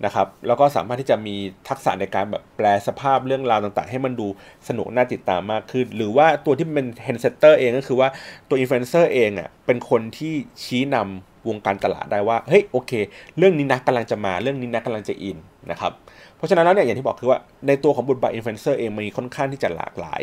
[0.04, 1.36] นะครับแล้วก็สามารถที่จะมี
[1.68, 4.26] ทักษะในการแบบแปรสภาพเรื่องราวต่างๆ ให้มันดู
[4.68, 8.08] สนุกน่าติดตามมากขึ้น หรือว่าตัวที่เป็น trendsetter เองก็คือว่า
[8.48, 10.34] ตัวอินฟลูเอนเซอร์เองอะเป็นคนที่
[10.64, 12.92] ชี้นำวงการตลาดได้ว่าเฮ้ยโอเค
[13.38, 15.38] เรื่องนี้นะกำลังจะมาเรื่องนี้นะกำลังจะ in
[15.70, 15.92] นะครับ
[16.36, 20.22] เพราะฉะนั้นแล้วเนี่ยอย่างที่บอกคือว่าในตัวของบทบาทอินฟลูเอนเซอร์เองมีค่อนข้างที่จะหลากหลาย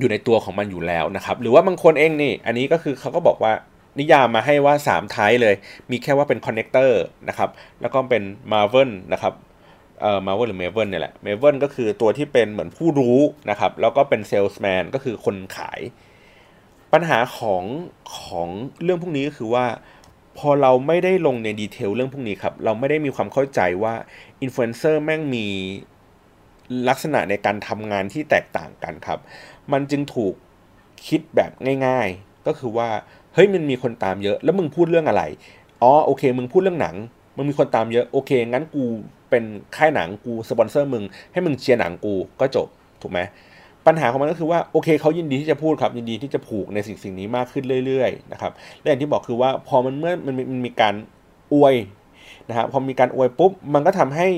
[0.00, 3.52] อยู่ในตัวของมันอยู่แล้วนะครับ หรือว่าบางคนเองนี่ อันนี้ก็คือเขาก็บอกว่า
[3.98, 5.54] นิยามมาให้ว่า3 type เลย
[5.90, 9.34] มีแค่ว่าเป็น connector นะครับ แล้วก็เป็น Marvel นะครับ
[10.00, 13.18] เอ่อ Marvel หรือ Maven เนี่ยแหละ Maven ก็คือตัวที่เป็นเหมือนผู้รู้
[13.50, 15.80] นะครับ แล้วก็เป็น Salesman ก็คือคนขาย
[16.92, 17.64] ปัญหาของ
[18.20, 18.48] ของ
[18.82, 19.66] เรื่องพวกนี้ก็คือว่า
[20.38, 23.94] พอเราไม่ได้ลงใน detail เรื่องพวกนี้ครับ เราไม่ได้มีความเข้าใจว่า
[24.42, 25.46] อินฟลูเอนเซอร์แม่งมี
[26.88, 29.18] ลักษณะในการทำงานที่แตกต่างกันครับ
[29.72, 30.34] มันจึงถูก
[31.06, 31.50] คิดแบบ
[31.86, 32.88] ง่าย ๆ ก็คือว่า
[33.34, 35.22] เฮ้ยมันมีคนตามเยอะ แล้วมึงพูดเรื่องอะไร
[35.82, 36.96] อ๋อโอเค มึงพูดเรื่องหนัง
[37.36, 38.84] มึงมีคนตามเยอะโอเค งั้นกู
[39.30, 39.44] เป็น
[39.76, 42.68] ค่ายหนังกูสปอนเซอร์มึง ให้มึงเชียร์หนังกูก็จบ
[43.02, 43.20] ถูกไหม
[43.86, 50.94] ปัญหาของมันก็คือว่าโอเคเขายินดีที่จะพูดครับ ยินดีที่จะผูกในสิ่งสิ่งนี้มากขึ้นเรื่อยๆนะครับและอย่างที่บอกคือว่าพอมันเมื่อมันมันมีการ
[51.54, 51.74] อวย
[52.48, 54.28] นะฮะพอมีการอวยปุ๊บมันก็ทำให้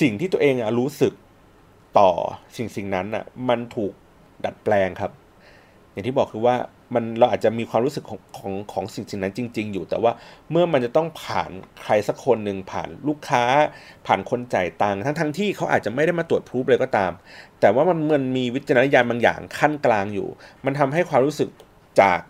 [0.00, 1.12] สิ่งที่ตัวเองอะรู้สึก
[1.98, 2.10] ต่อ
[2.56, 3.92] สิ่งสิ่งนั้นอะมันถูก
[4.44, 5.12] ดัดแปลงครับ
[5.92, 6.56] อย่างที่บอกคือว่า
[6.94, 10.12] มันเราอาจจะมีความรู้สึกของของของสิ่งสิ่งนั้นจริง ๆ อยู่ แต่ว่า
[10.50, 13.44] เมื่อมันจะต้องผ่านใครสักคนหนึ่งผ่านลูกค้า
[14.06, 17.12] ผ่านคนจ่ายตังค์ทั้งทั้งที่เขาอาจจะไม่ได้มาตรวจพูฟเลยก็ตาม
[17.60, 20.28] แต่ว่ามันมันมีวิจารณญาณบางอย่างขั้นกลางอยู่
[20.64, 21.50] มันทำให้ความรู้สึก
[22.00, 22.20] จาก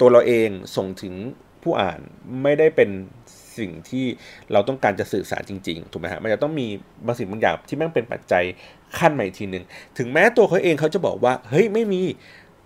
[0.00, 1.14] ตัวเราเองส่งถึง
[1.62, 2.00] ผู้อ่าน
[2.42, 2.90] ไม่ได้เป็น
[3.58, 4.04] สิ่งที่
[4.52, 6.66] เราต้องการจะสื่อสารจริงๆถูกไหมฮะมันจะต้องมี
[7.06, 8.44] บางสิ่งบางอย่างที่แม่งเป็นปัจจัย
[8.98, 9.64] ขั้นใหม่ทีหนึ่ง
[9.98, 12.02] ถึงแม้ตัวเขาเองเขาจะบอกว่าเฮ้ยไม่มี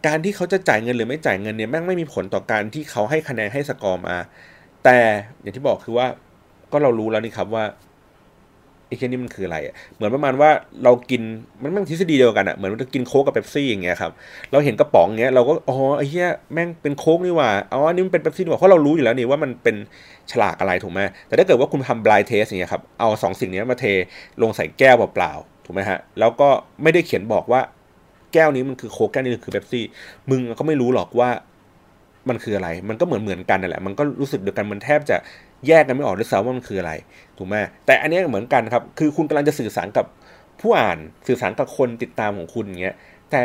[0.07, 4.17] การที่เขาจะจ่ายเงินหรือไม่จ่ายเงินเนี่ยแม่งไม่มีผลต่อการที่เขาให้คะแนนให้สกอร์มา
[4.85, 4.99] แต่
[5.41, 6.07] อย่างที่บอกคือว่า
[6.73, 7.65] ก็เรารู้แล้วนี่ครับว่า
[8.89, 10.51] ไอ้แค่นี้มันคืออะไรอะเหมือนประมาณว่า
[10.85, 11.23] เรากิน
[11.63, 14.13] มันแม่งทฤษฎีเดียวกันอะเหมือนเรากินโค้กกับเป๊ปซี่อย่างเงี้ยครับ
[14.53, 19.77] เราเห็นกระป๋องเงี้ยเราก็อ๋อไอ้เหี้ยแม่งเป็นโค้กนี่หว่าอ๋ออันนี้มันเป็นเป๊ปซี่นี่หว่าเพราะเรารู้อยู่แล้วนี่ว่ามันเป็น
[20.31, 23.85] ฉลากอะไรถูกไหมแต่ถ้าเกิดว่าคุณทำบลายเทสอย่างเงี้ยครับเอาสองสิ่งนี้มาเท
[24.43, 26.49] ลงใส่แก้วเปล่าๆถูกไหมฮะแล้วก็
[26.83, 27.61] ไม่ได้เขียนบอกว่า
[28.33, 29.85] แก้วนี้มันคือโค้กแก้วนี้คือเป๊ปซี่
[30.31, 31.31] มึงก็ไม่รู้หรอกว่า
[32.29, 35.17] มันคืออะไร มันก็เหมือนเหมือนกันนั่นแหละ มันก็รู้สึกเดียวกัน มันแทบจะ
[35.69, 36.93] แยกกันไม่ออกด้วยซ้ำว่ามันคืออะไร
[37.39, 37.55] ถูกไหม
[37.87, 40.07] แต่อันนี้เหมือนกันครับ คือคุณกำลังจะสื่อสารกับ
[40.61, 42.97] ผู้อ่านสื่อสารกับคนติดตามของคุณอย่างเงี้ย
[43.31, 43.43] แต่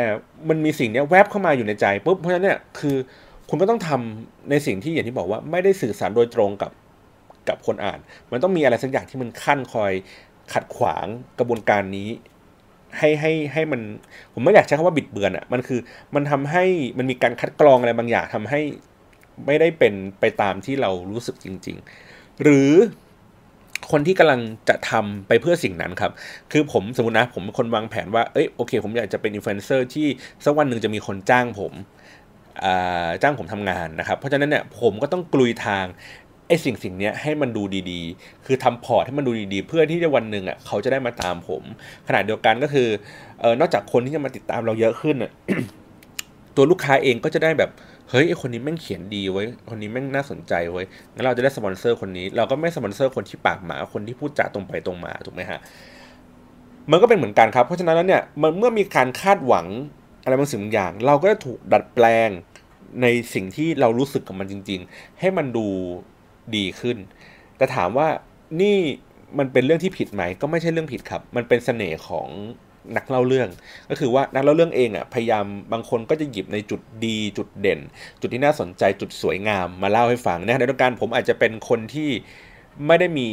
[0.48, 2.96] มันมีสิ่งนี้แวบเข้ามาอยู่ในใจปุ๊บเพราะฉะนั้นเนี่ยคือ
[3.48, 6.72] คุณก็ต้องทำในสิ่งที่อย่างที่บอกว่าไม่ได้สื่อสารโดยตรงกับ
[7.48, 7.98] กับคนอ่าน
[8.30, 9.92] มันต้องมีอะไรสักอย่างที่มันขั้นคอย
[10.52, 11.06] ขัดขวาง
[11.38, 12.08] กระบวนการนี้
[12.98, 13.80] ให้ให้ให้มัน
[14.32, 15.80] ผมไม่อยากใช้คำว่าบิดเบือนอะ่ะมันคือ
[16.14, 16.64] มันทำให้
[16.98, 18.60] มันมีการคัดกรองอะไรบางอย่างทำให้
[19.46, 21.76] ไม่ได้เป็นไปตามที่เรารู้สึกจริง
[22.08, 22.70] ๆ หรือ
[23.90, 26.12] คนที่กำลังจะทำไปเพื่อสิ่งนั้นครับ
[26.52, 30.06] คือผมสมมตินะ ผมเป็นคนวางแผนว่า เอ้ยโอเค ผมอยากจะเป็นอินฟลูเอนเซอร์ที่
[30.44, 31.72] สักวันหนึ่งจะมีคนจ้างผม
[33.22, 35.84] จ้างผมทำงานนะครับ เพราะฉะนั้นเนี่ยผมก็ต้องกลุยทาง
[36.48, 41.62] ไอ้สิ่งสิ่งนี้ให้มันดูดีๆ คือทำ port ให้มันดูดีๆ เพื่อที่จะวันหนึ่งอะเขาจะได้มาตามผม
[42.08, 42.88] ขณะเดียวกันก็คือ
[43.40, 45.16] เออนอกจากคนที่จะมาติดตามเราเยอะขึ้น
[46.56, 47.70] ตัวลูกค้าเองก็จะได้แบบ
[48.12, 50.82] เฮ้ยไอคนนี้แม่งเขียนดีว่ะคนนี้แม่งน่าสนใจว่ะ
[51.14, 55.58] งั้นเราจะได้สปอนเซอร์คนนี้ เราก็ไม่สปอนเซอร์คนที่ปากหมาคนที่พูดจาตรงไปตรงมาถูกไหมฮะ
[56.90, 59.66] มันก็เป็นเหมือนกันครับเพราะฉะนั้นแล้วเนี่ยมันเมื่อมีการคาดหวัง
[60.22, 62.28] อะไรบางสิ่งบางอย่าง เราก็จะถูกดัดแปลง
[63.02, 65.66] ในสิ่งที่เรารู้สึกกับมันจริง ๆ ให้มันดู
[66.56, 66.96] ดีขึ้น
[67.56, 68.08] แต่ถามว่า
[68.60, 68.76] นี่
[69.38, 72.28] มันเป็นเรื่องที่ผิดไหมก็ไม่ใช่เรื่องผิดครับ มันเป็นเสน่ห์ของ
[72.96, 73.48] นักเล่าเรื่อง
[73.90, 77.80] ก็คือว่านักเล่าเรื่องเองอะพยายามบางคนก็จะหยิบในจุดดีจุดเด่น
[78.20, 82.10] จุดที่น่าสนใจจุดสวยงามมาเล่าให้ฟังนะในดการผมอาจจะเป็นคนที่
[82.86, 83.28] ไม่ได้มี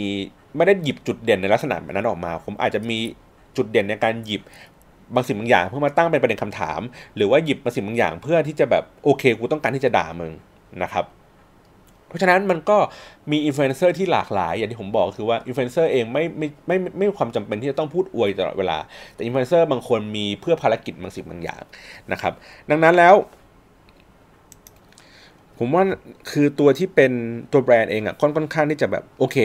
[0.58, 2.98] ไม่ได้หยิบจุดเด่นในลักษณะแบบนั้นออกมา ผมอาจจะมี
[3.58, 4.42] จุดเด่นในการหยิบ
[5.16, 6.82] บางสิ่งบางอย่างเพื่อมาตั้งเป็นประเด็นคำถาม
[7.16, 10.34] หรือว่าหยิบบางสิ่งบางอย่างเพื่อที่จะแบบโอเคกูต้องการที่จะด่ามึง
[10.84, 11.06] นะครับ
[12.10, 12.78] เพราะฉะนั้นมันก็
[13.32, 18.78] มีอินฟลูเอนเซอร์ที่หลากหลาย อย่างที่ผมบอกคือว่าอินฟลูเอนเซอร์เองไม่ไม่ไม่ไม่มีความจำเป็นที่จะต้องพูดอวยตลอดเวลา
[19.16, 21.62] แต่อินฟลูเอนเซอร์บางคนมีเพื่อภารกิจบางสิ่งบางอย่าง
[22.12, 22.34] นะครับ
[22.70, 23.16] ดังนั้นแล้ว
[25.62, 25.84] ผมว่า
[26.32, 27.12] คือตัวที่เป็น
[27.52, 29.38] ตัวแบรนด์เองอะค่อนค่อนข้างที่จะแบบโอเค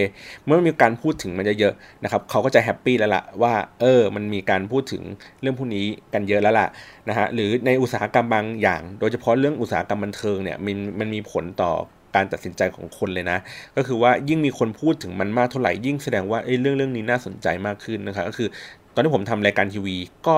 [0.46, 5.02] เมื่อมีการพูดถึงมันเยอะๆนะครับเขาก็จะ happy แล้วล่ะว่าเออมันมีการพูดถึง
[5.40, 6.68] เรื่องพวกนี้กันเยอะแล้วล่ะ
[7.08, 11.72] นะฮะหรือในอุตสาหกรรมบางอย่าง โดยเฉพาะเรื่องอุตสาหกรรมบันเทิงเนี่ยมันมันมีผลต่อ
[12.14, 13.38] การตัดสินใจของคนเลยนะ
[13.76, 18.48] ก็คือว่ายิ่งมีคนพูดถึงมันมากเท่าไหร่ยิ่งแสดงว่าเอ้เรื่องเรื่องนี้น่าสนใจมากขึ้นนะครับก็คือ
[18.94, 19.96] ตอนที่ผมทำรายการทีวี
[20.26, 20.36] ก็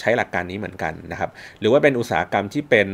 [0.00, 2.86] ใช้หลักการนี้เหมือนกันนะครับ หรือว่าเป็นอุตสาหกรรมที่เป็น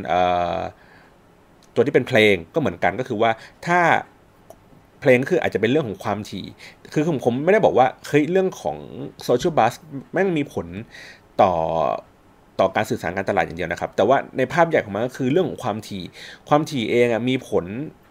[1.75, 3.31] ตัวที่เป็นเพลงก็เหมือนกันก็คือว่า
[3.66, 3.81] ถ้า
[5.01, 6.45] เพลงก็คืออาจจะเป็นเรื่องของความถี่
[6.93, 8.77] คือผมผมไม่ได้บอกว่าเฮ้ยเรื่องของ
[9.25, 9.75] โซเชียลบัส
[10.12, 10.66] แม่งมีผล
[11.40, 11.53] ต่อ
[12.61, 16.05] ต่อการสื่อสารการตลาดอย่างเดียวนะครับ แต่ว่าในภาพใหญ่ของมันก็คือเรื่องของความถี่
[16.49, 17.64] ความถี่เองอะมีผล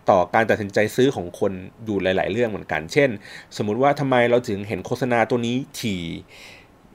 [0.10, 1.52] ต่อการตัดสินใจซื้อของคน
[1.86, 3.10] อยู่หลาย ๆ เรื่องเหมือนกัน เช่น
[3.58, 6.04] สมมุติว่าทำไมเราถึงเห็นโฆษณาตัวนี้ถี่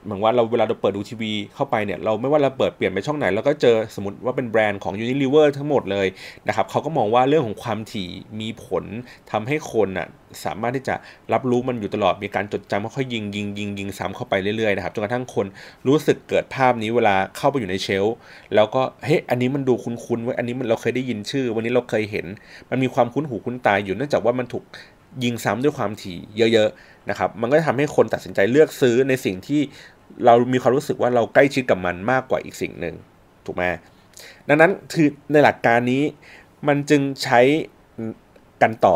[0.05, 6.07] เหมือนว่าเราเวลาเราเปิดดูทีวีเข้าไปเนี่ยเราไม่ว่าเราเปิดเปลี่ยนไปช่องไหนเราก็เจอสมมติว่าเป็นแบรนด์ของ Unilever ทั้งหมดเลย
[6.47, 8.83] นะครับเขาก็มองว่าเรื่องของความถี่มีผล
[9.31, 10.07] ทำให้คนอะ
[10.45, 10.95] สามารถที่จะ
[11.33, 15.45] รับรู้มันอยู่ตลอดมีการจดจำค่อยยิงยิงยิงยิงซ้ำเข้าไปเรื่อยๆนะครับจนกระทั่งคน
[15.87, 18.15] รู้สึกเกิดภาพนี้เวลาเข้าไปอยู่ในเชลฟ์
[18.55, 22.25] แล้วก็เฮ้ยอันนี้มันดูคุ้นๆไว้อันนี้มันเราเคยได้ยินชื่อ วันนี้เราเคยเห็น
[22.69, 24.65] มันมีความคุ้นหูคุ้นตาอยู่เนื่องจากว่ามันถูก
[25.23, 26.17] ยิงซ้ำด้วยความถี่
[26.53, 29.61] เยอะๆนะครับ มันก็จะทำให้คนตัดสินใจเลือกซื้อในสิ่งที่
[30.25, 32.95] เรามีความรู้สึกว่าเราใกล้ชิดกับมันมากกว่าอีกสิ่งหนึ่ง
[33.45, 33.63] ถูกไหม
[34.47, 36.03] ดังนั้นคือในหลักการนี้
[36.67, 37.41] มันจึงใช้
[38.61, 38.95] กันต่อ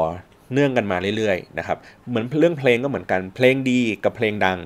[0.53, 1.77] เนื่องกันมาเรื่อยๆนะครับ
[2.09, 4.59] เหมือนเรื่องเพลงก็เหมือนกันเพลงดีกับเพลงดัง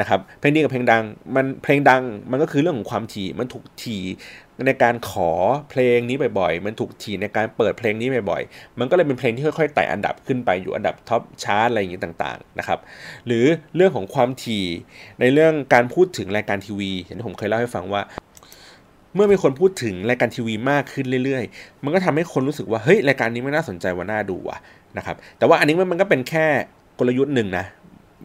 [0.00, 1.02] นะครับเพลงดีกับเพลงดัง
[1.36, 4.02] มันเพลงดังมันก็คือเรื่องของความถี่มันถูกถี่
[4.66, 5.30] ในการขอ
[5.70, 12.78] เพลงนี้บ่อยๆ มันถูกถี่ในการเปิดเพลงนี้บ่อยๆ มันก็เลยเป็นเพลงที่ค่อยๆไต่อันดับขึ้นไปอยู่อันดับท็อปชาร์ตอะไรอย่างนี้ต่างๆนะครับ
[13.26, 13.44] หรือ
[13.76, 14.66] เรื่องของความถี่
[15.20, 18.02] ในเรื่องการพูดถึงรายการทีวีอย่างที่ผมเคยเล่าให้ฟังว่า
[19.14, 24.58] เมื่อมีคนพูดถึงรายการทีวีมากขึ้นเรื่อยๆ มันก็ทำให้คนรู้สึกว่าเฮ้ยรายการนี้ไม่น่าสนใจว่าน่าดูว่ะ
[24.96, 26.46] นะครับแต่ว่าอันนี้มันก็เป็นแค่
[26.98, 27.66] กลยุทธ์หนึ่งนะ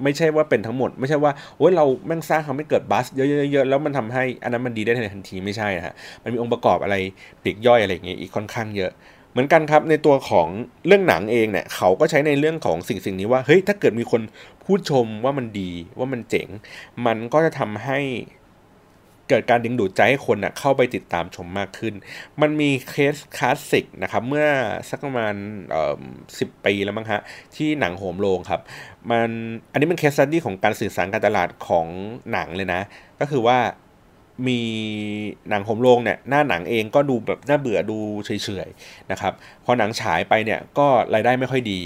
[0.04, 6.96] ไม่ใช่ว่าเป็นทั้งหมด ไม่ใช่ว่าโอ้ยเราแม่งสร้างทำให้เกิดบัสเยอะๆแล้วมันทำให้อันนั้นมันดีได้ทันทีไม่ใช่นะฮะมันมีองค์ประกอบอะไร
[7.44, 8.92] ปลีกย่อยอะไรอย่างเงี้ยอีกค่อนข้างเยอะ
[9.32, 10.48] เหมือนกันครับในตัวของ
[10.88, 14.22] เรื่องหนังเองเนี่ยเขาก็ใช้ในเรื่องของสิ่งสิ่งนี้ว่าเฮ้ยถ้าเกิดมีคน
[14.66, 16.48] พูดชมว่ามันดีว่ามันเจ๋ง
[17.06, 18.00] มันก็จะทำให้
[19.30, 21.94] เกิดการดึงดูดใจให้คนนะเข้าไปติดตามชมมากขึ้น
[22.42, 24.48] มันมี case classic นะครับเมื่อ
[24.90, 25.34] สักประมาณ
[26.40, 27.22] สิบปีแล้วมั้งฮะ
[27.56, 28.62] ที่หนังโหมโรงครับ
[29.12, 29.30] มัน
[29.72, 31.88] อันนี้เป็น case study ของการสื่อสารการตลาดของ
[32.32, 32.82] หนังเลยนะ
[33.20, 33.60] ก็คือว่า
[34.48, 34.62] มี
[35.50, 38.32] หนังโหมโรงเนี่ยหน้าหนังเองก็ดูแบบน่าเบื่อดูเฉ
[38.68, 39.34] ยๆนะครับ
[39.66, 41.82] พอหนังฉายไปเนี่ยก็รายได้ไม่ค่อยดี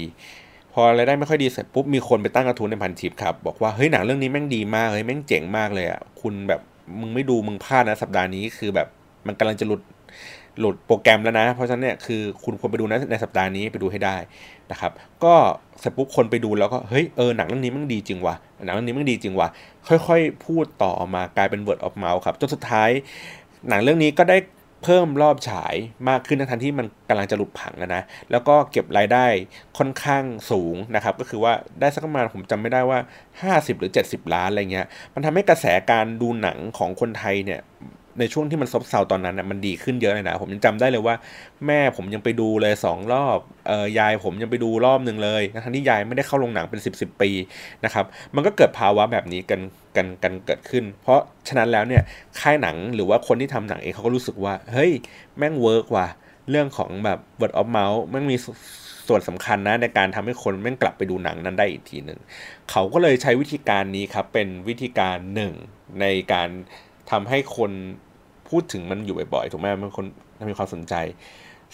[0.72, 6.60] พอรายได้ไม่ค่อยดีเสร็จปุ๊บมีคนไปตั้งกระทู้ในพันทิปครับบอกว่าเฮ้ยหนังเรื่องนี้แม่งดีมากเลยแม่งเจ๋งมากเลยอะคุณแบบ
[7.00, 8.88] มึงไม่ดูมึงพลาดนะสัปดาห์นี้คือแบบ
[9.26, 9.82] มันกำลังจะหลุด
[10.60, 14.16] หลุดโปรแกรมแล้วนะ เพราะฉะนั้นเนี่ยคือคุณควรไปดูนะในสัปดาห์นี้ไปดูให้ได้
[14.70, 14.92] นะครับ
[15.24, 15.34] ก็
[15.80, 19.48] เสร็จปุ๊บคนไปดูแล้วก็เฮ้ยเออหนังเรื่องนี้มันดีจริงวะหนังเรื่องนี้มันดีจริงวะ
[19.88, 22.90] ค่อยๆ พูดต่อออกมากลายเป็น word of mouth ครับจนสุดท้าย
[23.68, 24.36] หนังเรื่องนี้ก็ได้
[24.84, 25.74] เพิ่มรอบฉาย
[26.08, 29.26] มากขึ้นทั้งที่มันกำลังจะหลุดผังแล้วนะ แล้วก็เก็บรายได้
[29.78, 32.98] ค่อนข้างสูงนะครับ ก็คือว่าได้สักประมาณผมจำไม่ได้ว่า
[33.40, 37.60] 50 หรือ 70 ล้านอะไรเงี้ย มันทำให้กระแสการดูหนังของคนไทยเนี่ย
[38.18, 41.14] ในช่วงที่มันซบเซาตอนนั้นน่ยมันดีขึ้นเยอะเลยนะ ผมยังจำได้เลยว่า
[41.66, 47.30] แม่ผมยังไปดูเลยสองรอบเออยายผมยังไปดูรอบหนึ่งเลยทั้งที่ยายไม่ได้เข้าโรงหนังเป็น 10บสปี
[47.84, 49.60] นะครับมันก็เกิดภาวะแบบนี้กัน
[49.96, 52.02] กันกันเกิดขึ้น เพราะฉะนั้นแล้วเนี่ย
[52.40, 54.92] ค่ายหนังหรือว่าคนที่ทำหนังเองเขาก็รู้สึกว่าเฮ้ย
[55.38, 56.08] แม่งเวิร์กว่ะ
[56.50, 58.36] เรื่องของแบบ word of mouth แม่งมี
[59.08, 62.18] ส่วนสำคัญนะในการทำให้คนแม่งกลับไปดูหนังนั้นได้อีกทีหนึ่ง
[62.70, 65.52] เขาก็เลยใช้วิธีการนี้ครับเป็นวิธีการหนึ่ง
[66.00, 66.48] ในการ
[67.10, 67.72] ทำให้คน
[68.48, 70.06] พูดถึงมันอยู่บ่อยๆถูกไหมมันคน
[70.50, 70.94] มีความสนใจ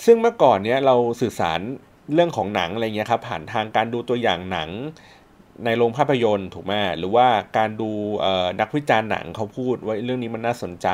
[0.04, 1.60] ซึ่งเมื่อก่อนเนี้ยเราสื่อสาร
[2.14, 4.70] เรื่องของหนังอะไรเงี้ยครับผ่านทางการดูตัวอย่างหนัง
[5.64, 7.26] ในโรงภาพยนตร์ถูกไหมหรือว่า
[7.56, 7.90] การดู
[8.60, 10.88] นักวิจารณ์หนังเขาพูดว่าเรื่องนี้มันน่าสนใจ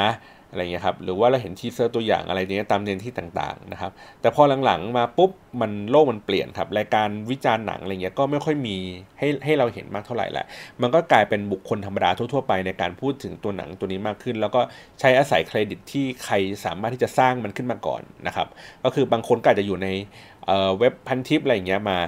[0.00, 0.08] นะ
[0.52, 5.30] อะไรเงี้ยครับหรือว่าเราเห็น teaser ตัวอย่างอะไรเนี้ยตามพื้นที่ต่างๆนะครับ แต่พอหลังๆมาปุ๊บ
[5.60, 8.76] มันโลกมันเปลี่ยนครับรายการวิจารณ์หนังอะไรเงี้ยก็ไม่ค่อยมี
[9.18, 10.46] ให้ให้เราเห็นมากเท่าไหร่แหละ
[10.80, 14.60] มันก็กลายเป็นบุคคลธรรมดาทั่วๆไปในการพูดถึงตัวหนังตัวนี้มากขึ้น แล้วก็
[15.00, 16.34] ใช้อาศัยเครดิตที่ใคร
[16.64, 18.48] สามารถที่จะสร้างมันขึ้นมาก่อนนะครับ
[18.84, 19.88] ก็คือบางคนก็อาจจะอยู่ใน
[20.78, 21.98] เว็บพันทิปอะไรเงี้ยมา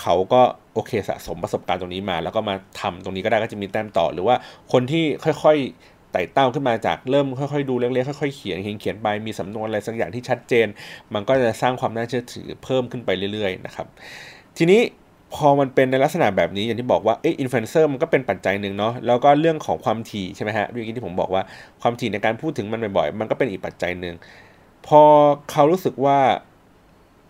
[0.00, 0.42] เขาก็
[0.74, 4.36] โอเคสะสมประสบการณ์ตรงนี้มา แล้วก็มาทำตรงนี้ก็ได้ก็จะมีแต้มต่อ หรือว่า
[4.72, 10.66] คนที่ค่อยๆ ไต่เต้าขึ้นมาจากเริ่มค่อยๆดูเล็กๆค่อยๆเขียนเขียนเขียนไปมีสำนวนอะไรสักอย่างที่ชัดเจน
[11.14, 13.86] มันก็จะสร้างความน่าเชื่อถือเพิ่มขึ้นไปเรื่อยๆนะครับ
[14.58, 14.80] ทีนี้
[15.34, 21.42] พอมันเป็นในลักษณะแบบนี้อย่างที่บอกว่าเอออินฟลูเอนเซอร์มันก็เป็นปัจจัยหนึ่งเนาะแล้วก็เรื่องของความถี่ใช่ไหมฮะเมื่อกี้ที่ผมบอกว่า
[21.82, 24.14] ความถี่ในการพูดถึงมันบ่อยๆมันก็เป็นอีกปัจจัยหนึ่ง
[24.86, 25.02] พอ
[25.50, 26.18] เขารู้สึกว่า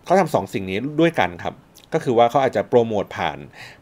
[0.05, 1.53] เขาทำสองสิ่งนี้ด้วยกันครับ
[1.93, 3.37] ก็คือว่าเขาอาจจะโปรโมทผ่าน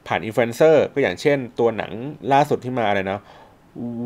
[0.07, 1.91] ผ่านอินฟลูเอนเซอร์ก็อย่างเช่นตัวหนัง
[2.33, 3.21] ล่าสุดที่มาอะไรนะ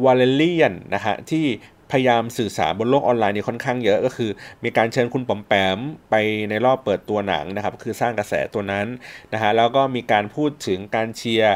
[0.03, 1.45] Valerian นะฮะที่
[1.91, 4.31] พยายามสื่อสารบนโลกออนไลน์นี่ค่อนข้างเยอะก็คือ
[4.63, 5.77] มีการเชิญคุณปอมแปม
[6.09, 6.15] ไป
[6.49, 8.87] ในรอบเปิดตัวหนังนะครับ คือสร้างกระแสตัวนั้น
[9.33, 11.55] นะฮะแล้วก็มีการพูดถึงการเชียร์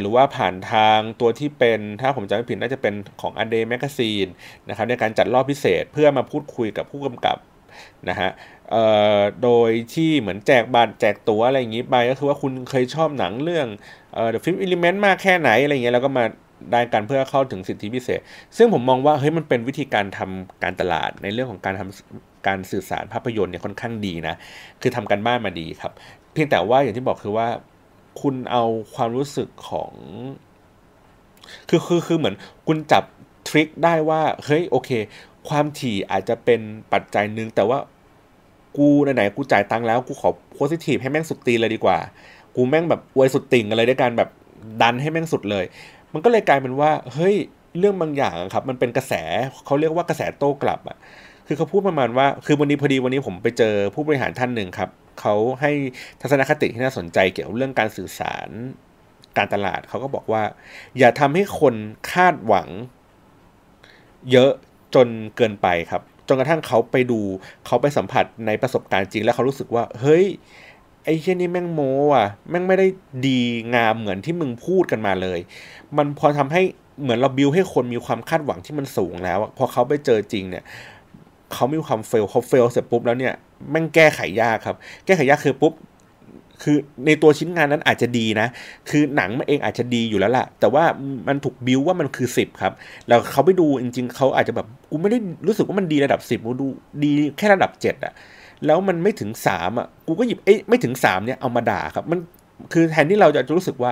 [0.00, 4.26] หรือว่าผ่านทางตัวที่เป็นถ้าผมจำไม่ผิดน่าจะเป็นของ a เดย์แมกซีน
[4.68, 7.36] นะครับในการจัดรอบพิเศษเพื่อมาพูดคุยกับผู้กำกับ
[8.08, 8.30] นะฮะ
[9.42, 13.66] โดยที่เหมือนแจกบัตรแจกตั๋วอะไรอย่างนี้ไปก็คือว่าคุณเคยชอบหนังเรื่อง
[14.14, 16.24] เอ่อ The Fifth Element มากแค่ไหนอะไรเงี้ยแล้วก็มา
[16.72, 18.20] ได้กันเพื่อเข้าถึงสิทธิพิเศษ
[18.56, 24.34] ซึ่งผมมองว่าเฮ้ยมันเป็นวิธีการทำการตลาดในเรื่องของการทำการสื่อสารภาพยนตร์เนี่ยค่อนข้างดีนะ
[24.80, 25.92] คือทำการบ้านมาดีครับ
[26.32, 27.48] เพียงแต่ว่าอย่างที่บอกคือว่า
[28.20, 29.92] คุณเอาความรู้สึกของ
[31.68, 32.34] คือคือคือเหมือน
[32.66, 33.04] คุณจับ
[33.48, 34.90] ทริคได้ว่าเฮ้ยโอเค
[35.48, 36.60] ความถี่อาจจะเป็น
[36.92, 37.78] ปัจจัยหนึ่งแต่ว่า
[38.76, 41.98] กูไหนๆกูจ่ายตังค์แล้วกูขอโพสิทีฟให้แม่งสุดตีเลยดีกว่า
[42.56, 44.28] กูแม่งแบบอวยสุดติ่งอะไรด้วยการแบบ
[44.82, 45.64] ดันให้แม่งสุดเลย
[46.14, 47.36] มันก็เลยกลายเป็นว่า เฮ้ย
[47.78, 49.12] เรื่องบางอย่างครับ มันเป็นกระแส
[49.66, 50.96] เขาเรียกว่ากระแสโต้กลับอะ
[51.46, 54.90] คือเขาพูดประมาณว่า คือวันนี้พอดีวันนี้ผมไปเจอผู้บริหารท่านหนึ่งครับ
[55.20, 55.72] เขาให้
[56.20, 58.48] ทัศนคติที่น่าสนใจเกี่ยวกับเรื่องการสื่อสาร
[59.36, 60.42] การตลาด เขาก็บอกว่า
[60.98, 61.74] อย่าทำให้คน
[62.12, 62.68] คาดหวัง
[64.30, 64.52] เยอะ
[64.94, 67.20] จนเกินไปครับ จนกระทั่งเขาไปดู
[67.66, 70.24] เขาไปสัมผัสในประสบการณ์จริง แล้วเขารู้สึกว่า เฮ้ย
[71.04, 71.80] ไอ้เช่นนี้แม่งโม
[72.16, 72.86] อะแม่งไม่ได้
[73.26, 73.38] ดี
[73.74, 75.38] งามเหมือนที่มึงพูดกันมาเลย
[75.96, 76.62] มันพอทำให้
[77.02, 80.64] เหมือนเราบิวให้คนมีความคาดหวังที่มันสูงแล้วพอเขาไปเจอจริงเนี่ย
[81.52, 83.34] เขามีความเฟลเขาเฟลเสร็จปุ๊บแล้วเนี่ย
[83.70, 85.72] แม่งแก้ไขยากครับ แก้ไขยากคือปุ๊บ
[86.62, 86.76] คือ
[87.06, 88.48] ในตัวชิ้นงานนั้นอาจจะดีนะ
[88.90, 90.84] คือหนังมันเองอาจจะดีอยู่แล้วล่ะ แต่ว่า
[91.28, 92.72] มันถูกบิวว่ามันคือสิบครับ
[93.08, 96.66] แล้วเขาไปดูจริง ๆ เขาอาจจะแบบกูไม่ได้รู้สึกว่ามันดีระดับสิบกูดู
[97.02, 98.12] ดีแค่ระดับเจ็ดอะ
[98.66, 102.18] แล้วมันไม่ถึงสามอะกูก็หยิบเอ้ไม่ถึงสามเนี่ยเอามาด่าครับมัน
[102.72, 103.90] คือแทนที่เราจะรู้สึกว่า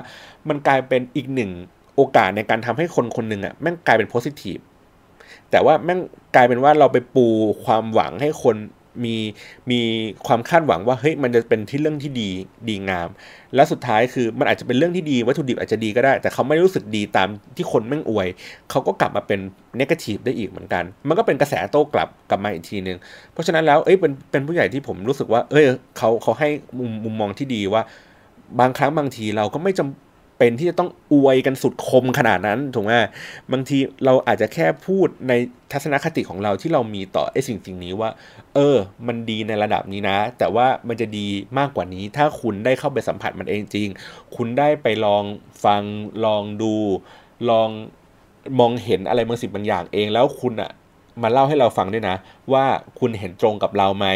[0.48, 1.50] มันกลายเป็นอีกหนึ่ง
[1.96, 4.58] โอกาสในการทำให้คนคนหนึ่งอะแม่งกลายเป็นโพสิทีฟ
[5.50, 6.00] แต่ว่าแม่ง
[6.34, 7.26] กลายเป็นว่าเราไปปู
[7.64, 8.56] ความหวังให้คน
[9.04, 9.16] มี
[9.70, 9.80] มี
[10.26, 12.30] ความคาดหวังว่าเฮ้ยมันจะเป็นที่เรื่องที่ดี
[12.68, 13.08] ดีงาม
[13.54, 18.28] และสุดท้ายคือมันอาจจะเป็นเรื่องที่ดีวัตถุดิบอาจจะดีก็ได้ แต่เขาไม่รู้สึกดีตามที่คนแม่งอวย
[18.70, 19.40] เขาก็กลับมาเป็น
[19.76, 22.98] เนกาทีฟได้อีกเหมือนกัน มันก็เป็นกระแสโต้กลับกลับมาอีกทีนึง
[23.32, 25.64] เพราะฉะนั้นแล้วเอ้ยเป็นเป็นผู้ใหญ่ที่ผมรู้สึกว่า เอ้ย
[25.98, 27.82] เขาเขาให้มุมมุมมองที่ดีว่า
[28.60, 30.11] บางครั้งบางทีเราก็ไม่จำ
[30.42, 32.92] เป็นที่จะต้องอวยกันสุดคมขนาดนั้นถูกไหม
[33.52, 35.32] บางทีเราอาจจะแค่พูดใน
[35.72, 38.10] ทัศนคติของเราที่เรามีต่อไอ้สิ่งสิ่งนี้ว่า
[38.54, 38.76] เออ
[39.06, 41.26] มันดีในระดับนี้นะ แต่ว่ามันจะดี
[41.58, 43.88] มากกว่านี้ ถ้าคุณได้เข้าไปสัมผัสมันเองจริง
[44.36, 45.24] คุณได้ไปลอง
[45.64, 45.82] ฟัง
[46.24, 46.74] ลองดู
[47.50, 47.68] ลอง
[48.58, 50.70] มองเห็นอะไรบางสิ่งบางอย่างเองแล้วคุณอะ
[51.22, 52.16] มาเล่าให้เราฟังด้วยนะ
[52.52, 52.64] ว่า
[52.98, 54.06] คุณเห็นตรงกับเราไหม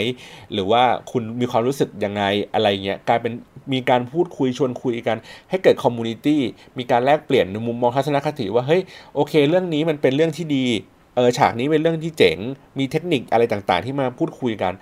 [0.52, 2.22] หรือว่าคุณมีความรู้สึกยังไง
[2.52, 3.32] อะไรเงี้ยกลายเป็น
[3.72, 5.16] มีการพูดคุยชวนคุยกัน
[5.50, 6.40] ให้เกิด community
[6.78, 8.82] มีการแลกเปลี่ยนมุมมองทัศนคติว่าเฮ้ย
[9.14, 10.66] โอเค เรื่องนี้มันเป็นเรื่องที่ดี
[11.14, 12.38] เออฉากนี้เป็นเรื่องที่เจ๋ง
[12.78, 14.72] มีเทคนิคอะไรต่างๆ ที่มาพูดคุยกัน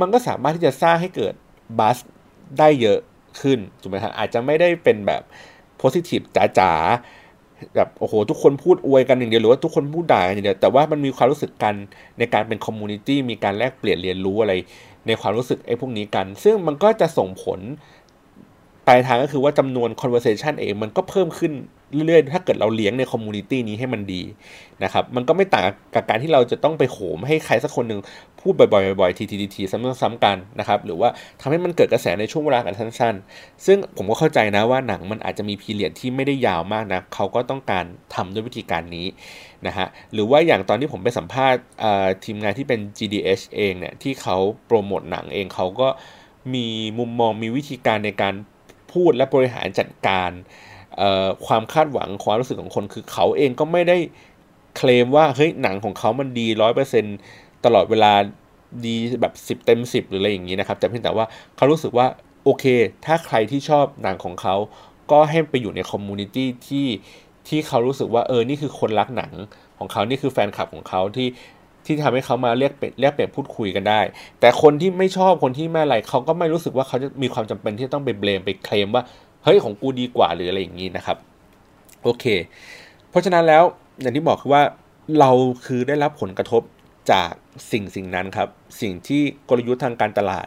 [0.00, 1.34] มันก็สามารถที่จะสร้างให้เกิด
[1.78, 1.98] buzz
[2.58, 2.98] ได้เยอะ
[3.40, 5.22] ขึ้นถูกไหมครับอาจจะไม่ได้เป็นแบบ
[5.78, 6.20] positive
[6.58, 6.72] จ๋า
[7.74, 11.74] แบบโอ้โหทุกคนพูดอวยกันอย่างเดียวหรือว่าทุกคนพูดด่ากันอย่างเดียวแต่ว่ามันมีความรู้สึกกัน
[12.18, 14.52] ในการเป็น community มีการแลกเปลี่ยนเรียนรู้อะไร
[15.06, 17.60] ในความรู้สึกไอ้พวกนี้กัน ซึ่งมันก็จะส่งผล
[18.86, 21.52] ปลายทางก็คือว่าจำนวน conversation เองมันก็เพิ่มขึ้น
[21.92, 24.22] เรื่อยๆ ถ้าเกิดเราเลี้ยงใน community นี้ให้มันดี
[24.84, 25.64] นะครับมันก็ไม่ต่าง
[25.94, 28.00] กับการที่เราจะต้องไปโหมให้ใครสักคนหนึ่ง
[28.40, 29.18] พูดบ่อยๆบ่อยๆ
[29.54, 31.08] ถี่ๆๆซ้ำๆกันนะครับหรือว่า
[31.40, 39.06] ทำให้มันเกิดกระแสในช่วงเวลากันสั้น ๆ ซึ่งผมก็เข้าใจนะว่าหนังมันอาจจะมี period ที่ไม่ได้ยาวมากนะเขาก็ต้องการทำด้วยวิธีการนี้
[39.66, 41.62] นะฮะหรือว่าอย่างตอนที่ผมไปสัมภาษณ์
[42.24, 45.88] ทีมงานที่เป็น GDH เองเนี่ยที่เขาโปรโมทหนังเองเขาก็
[46.54, 46.66] มี
[46.98, 48.34] มุมมองมีวิธีการในการ
[48.92, 50.30] พูดและบริหารจัดการ
[51.46, 53.96] ความคาดหวังความรู้สึกของคนคือเขาเองก็ไม่ได้
[54.76, 57.04] เคลมว่าเฮ้ยหนังของเขามันดีร้อยเปอร์เซ็น
[57.64, 58.12] ตลอดเวลา
[58.86, 61.26] ดีแบบสิบเต็มสิบหรืออะไรอย่างนี้นะครับ แต่เพียงแต่ว่า
[61.56, 62.06] เขารู้สึกว่า
[62.44, 62.64] โอเค
[63.06, 64.54] ถ้าใครที่ชอบหนังของเขา
[65.10, 66.86] ก็ให้ไปอยู่ใน community ที่
[67.48, 69.32] ที่เขารู้สึกว่าเออ นี่คือคนรักหนัง
[69.78, 71.28] ของเขานี่คือแฟนคลับของเขาที่
[71.86, 74.00] ที่ทำให้เขามาเรียกเรียกเปลี่ยนพูดคุยกันได้
[74.40, 79.02] แต่คนที่ไม่ชอบคนที่ไม่อะไรเขาก็ไม่รู้สึกว่าเขาจะมีความจำเป็นที่ต้องไปเบลมไปเคลมว่า
[79.44, 81.18] เฮ้ยของกูดีกว่าหรืออะไรอย่างนี้นะครับ
[82.02, 82.24] โอเค
[83.10, 83.64] เพราะฉะนั้นแล้ว
[84.00, 84.62] อย่างที่บอกคือว่า
[85.20, 85.30] เรา
[85.66, 86.62] คือได้รับผลกระทบ
[87.12, 87.30] จาก
[87.72, 88.48] สิ่งสิ่งนั้นครับ
[88.80, 90.46] สิ่งที่กลยุทธ์ทางการตลาด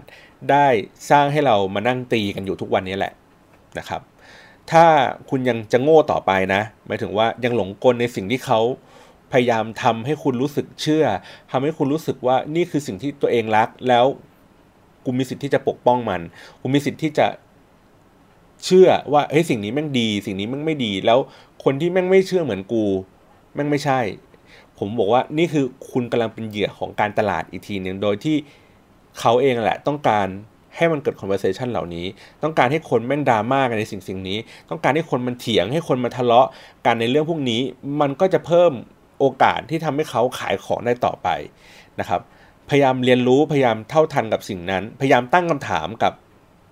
[0.51, 0.67] ได้
[1.09, 3.13] สร้างให้เรามานั่งตีกันอยู่ทุกวันนี้แหละ
[3.77, 4.01] นะครับ
[4.71, 4.85] ถ้า
[5.29, 8.59] คุณยังจะโง่ต่อไปนะหมายถึงว่ายังหลงกลในสิ่งที่เขา
[9.31, 11.05] พยายามทำให้คุณรู้สึกเชื่อ
[11.51, 14.05] ทำให้คุณรู้สึกว่านี่คือสิ่งที่ตัวเองรักแล้ว
[15.05, 16.21] กูมีสิทธิ์ที่จะปกป้องมัน
[16.61, 17.27] กูมีสิทธิ์ที่จะ
[18.65, 21.19] เชื่อว่าเฮ้ยสิ่งนี้แม่งดี สิ่งนี้แม่งไม่ดี แล้ว
[21.63, 22.83] คนที่แม่งไม่เชื่อเหมือนกู
[23.53, 23.99] แม่งไม่ใช่
[24.77, 28.35] ผมบอกว่านี่คือคุณกำลังเป็นเหยื่อของการตลาดอีกทีหนึ่งโดยที่
[29.19, 30.27] เขาเองแหละต้องการ
[30.75, 32.05] ให้มันเกิด conversation เหล่านี้
[32.43, 34.37] ต้องการให้คนแม่งดราม่ากันในสิ่งสิ่งนี้
[34.69, 36.47] ต้องการให้คนมันเถียงให้คนมาทะเลาะ
[36.85, 37.61] กันในเรื่องพวกนี้
[38.01, 38.71] มันก็จะเพิ่ม
[39.19, 41.27] โอกาสที่ทำให้เขาขายของได้ต่อไป
[41.99, 42.21] นะครับ
[42.69, 46.13] พยายามเรียนรู้พยายามเท่าทันกับสิ่งนั้น พยายามตั้งคำถามกับ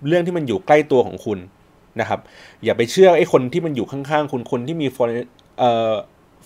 [0.06, 1.38] เรื่องที่มันอยู่ใกล้ตัวของคุณ
[2.00, 2.20] นะครับ
[2.64, 4.86] อย่าไปเชื่อไอ้คนที่มันอยู่ข้างๆคุณคนที่มี
[5.58, 5.92] เอ่อ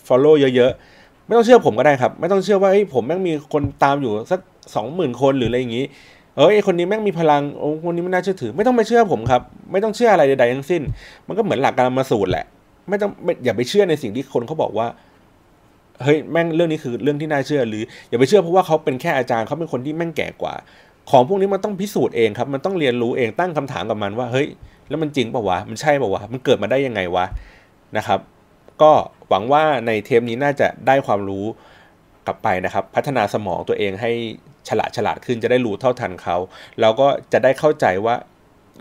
[0.07, 4.40] follow เยอะๆ ไม่ต้องเชื่อผมก็ได้ครับ ไม่ต้องเชื่อว่าไอ้ผมแม่งมีคนตามอยู่สัก
[4.74, 5.84] สองหมื่นคนหรืออะไรอย่างนี้
[6.36, 9.42] เออไอ้คนนี้แม่งมีพลังโอ้คนนี้ไม่น่าเชื่อถือ ไม่ต้องไปเชื่อผมครับ
[9.72, 10.82] ไม่ต้องเชื่ออะไรใดๆทั้งสิ้น
[11.26, 12.44] มันก็เหมือนหลักการมาสูตรแหละ
[12.88, 13.11] ไม่ต้อง
[13.44, 14.86] อย่าไปเชื่อในสิ่งที่คนเขาบอกว่า
[16.03, 20.55] เฮ้ยแม่งเรื่องนี้คือเรื่องที่น่าเชื่อหรืออย่าไปเชื่อเพราะว่าเขาเป็นแค่อาจารย์เขาเป็นคนที่แม่งแก่กว่า
[21.11, 24.48] ของพวกนี้มันต้องพิสูจน์เองครับ มันต้องเรียนรู้เองตั้งคำถามกับมันว่าเฮ้ย
[24.91, 27.26] แล้วมันจริงป่าวะ มันใช่ป่าวะ มันเกิดมาได้ยังไงวะ
[27.97, 28.20] นะครับ
[28.82, 28.93] ก็
[29.28, 31.45] หวังว่าในเทปนี้น่าจะได้ความรู้
[32.26, 34.12] กลับไปนะครับ พัฒนาสมองตัวเองให้
[34.68, 36.36] ฉลาดฉลาดขึ้นจะได้รู้เท่าทันเขา
[36.80, 38.16] แล้วก็จะได้เข้าใจว่า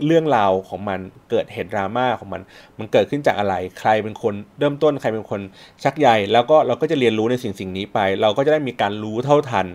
[0.06, 1.00] เรื่องราวของมัน
[1.30, 2.42] เกิดเหตุดราม่าของมัน
[2.78, 5.40] มันเกิดขึ้นจากอะไร ใครเป็นคนเริ่มต้นใครเป็นคน
[5.82, 9.66] ชักใยแล้วก็เราก็จะเรียนรู้ในสิ่งสิ่งนี้ไป เราก็จะได้มีการรู้เท่าทัน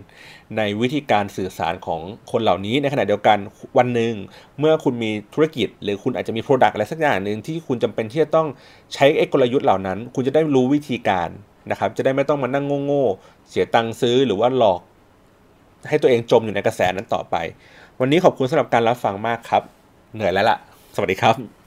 [0.58, 3.38] ในวิธีการสื่อสารของคนเหล่านี้ ในขณะเดียวกัน
[3.78, 4.14] วันหนึ่ง
[4.60, 8.48] เมื่อคุณมีธุรกิจ หรือคุณอาจจะมีโปรดักต์อะไรสักอย่างหนึ่งที่คุณจำเป็นที่จะต้อง
[8.94, 11.30] ใช้ไอ้กลยุทธ์เหล่านั้น คุณจะได้รู้วิธีการ
[11.72, 14.82] นะครับ จะได้ไม่ต้องมานั่งโง่ๆเสียตังค์ซื้อหรือว่าหลอก
[15.90, 17.36] ให้ตัวเองจมอยู่ในกระแสนั้นต่อไป
[18.00, 19.64] วันนี้ขอบคุณสำหรับการรับฟังมากครับ
[20.14, 20.58] เหนื่อยแล้วล่ะ
[20.96, 21.65] สวัสดีครับ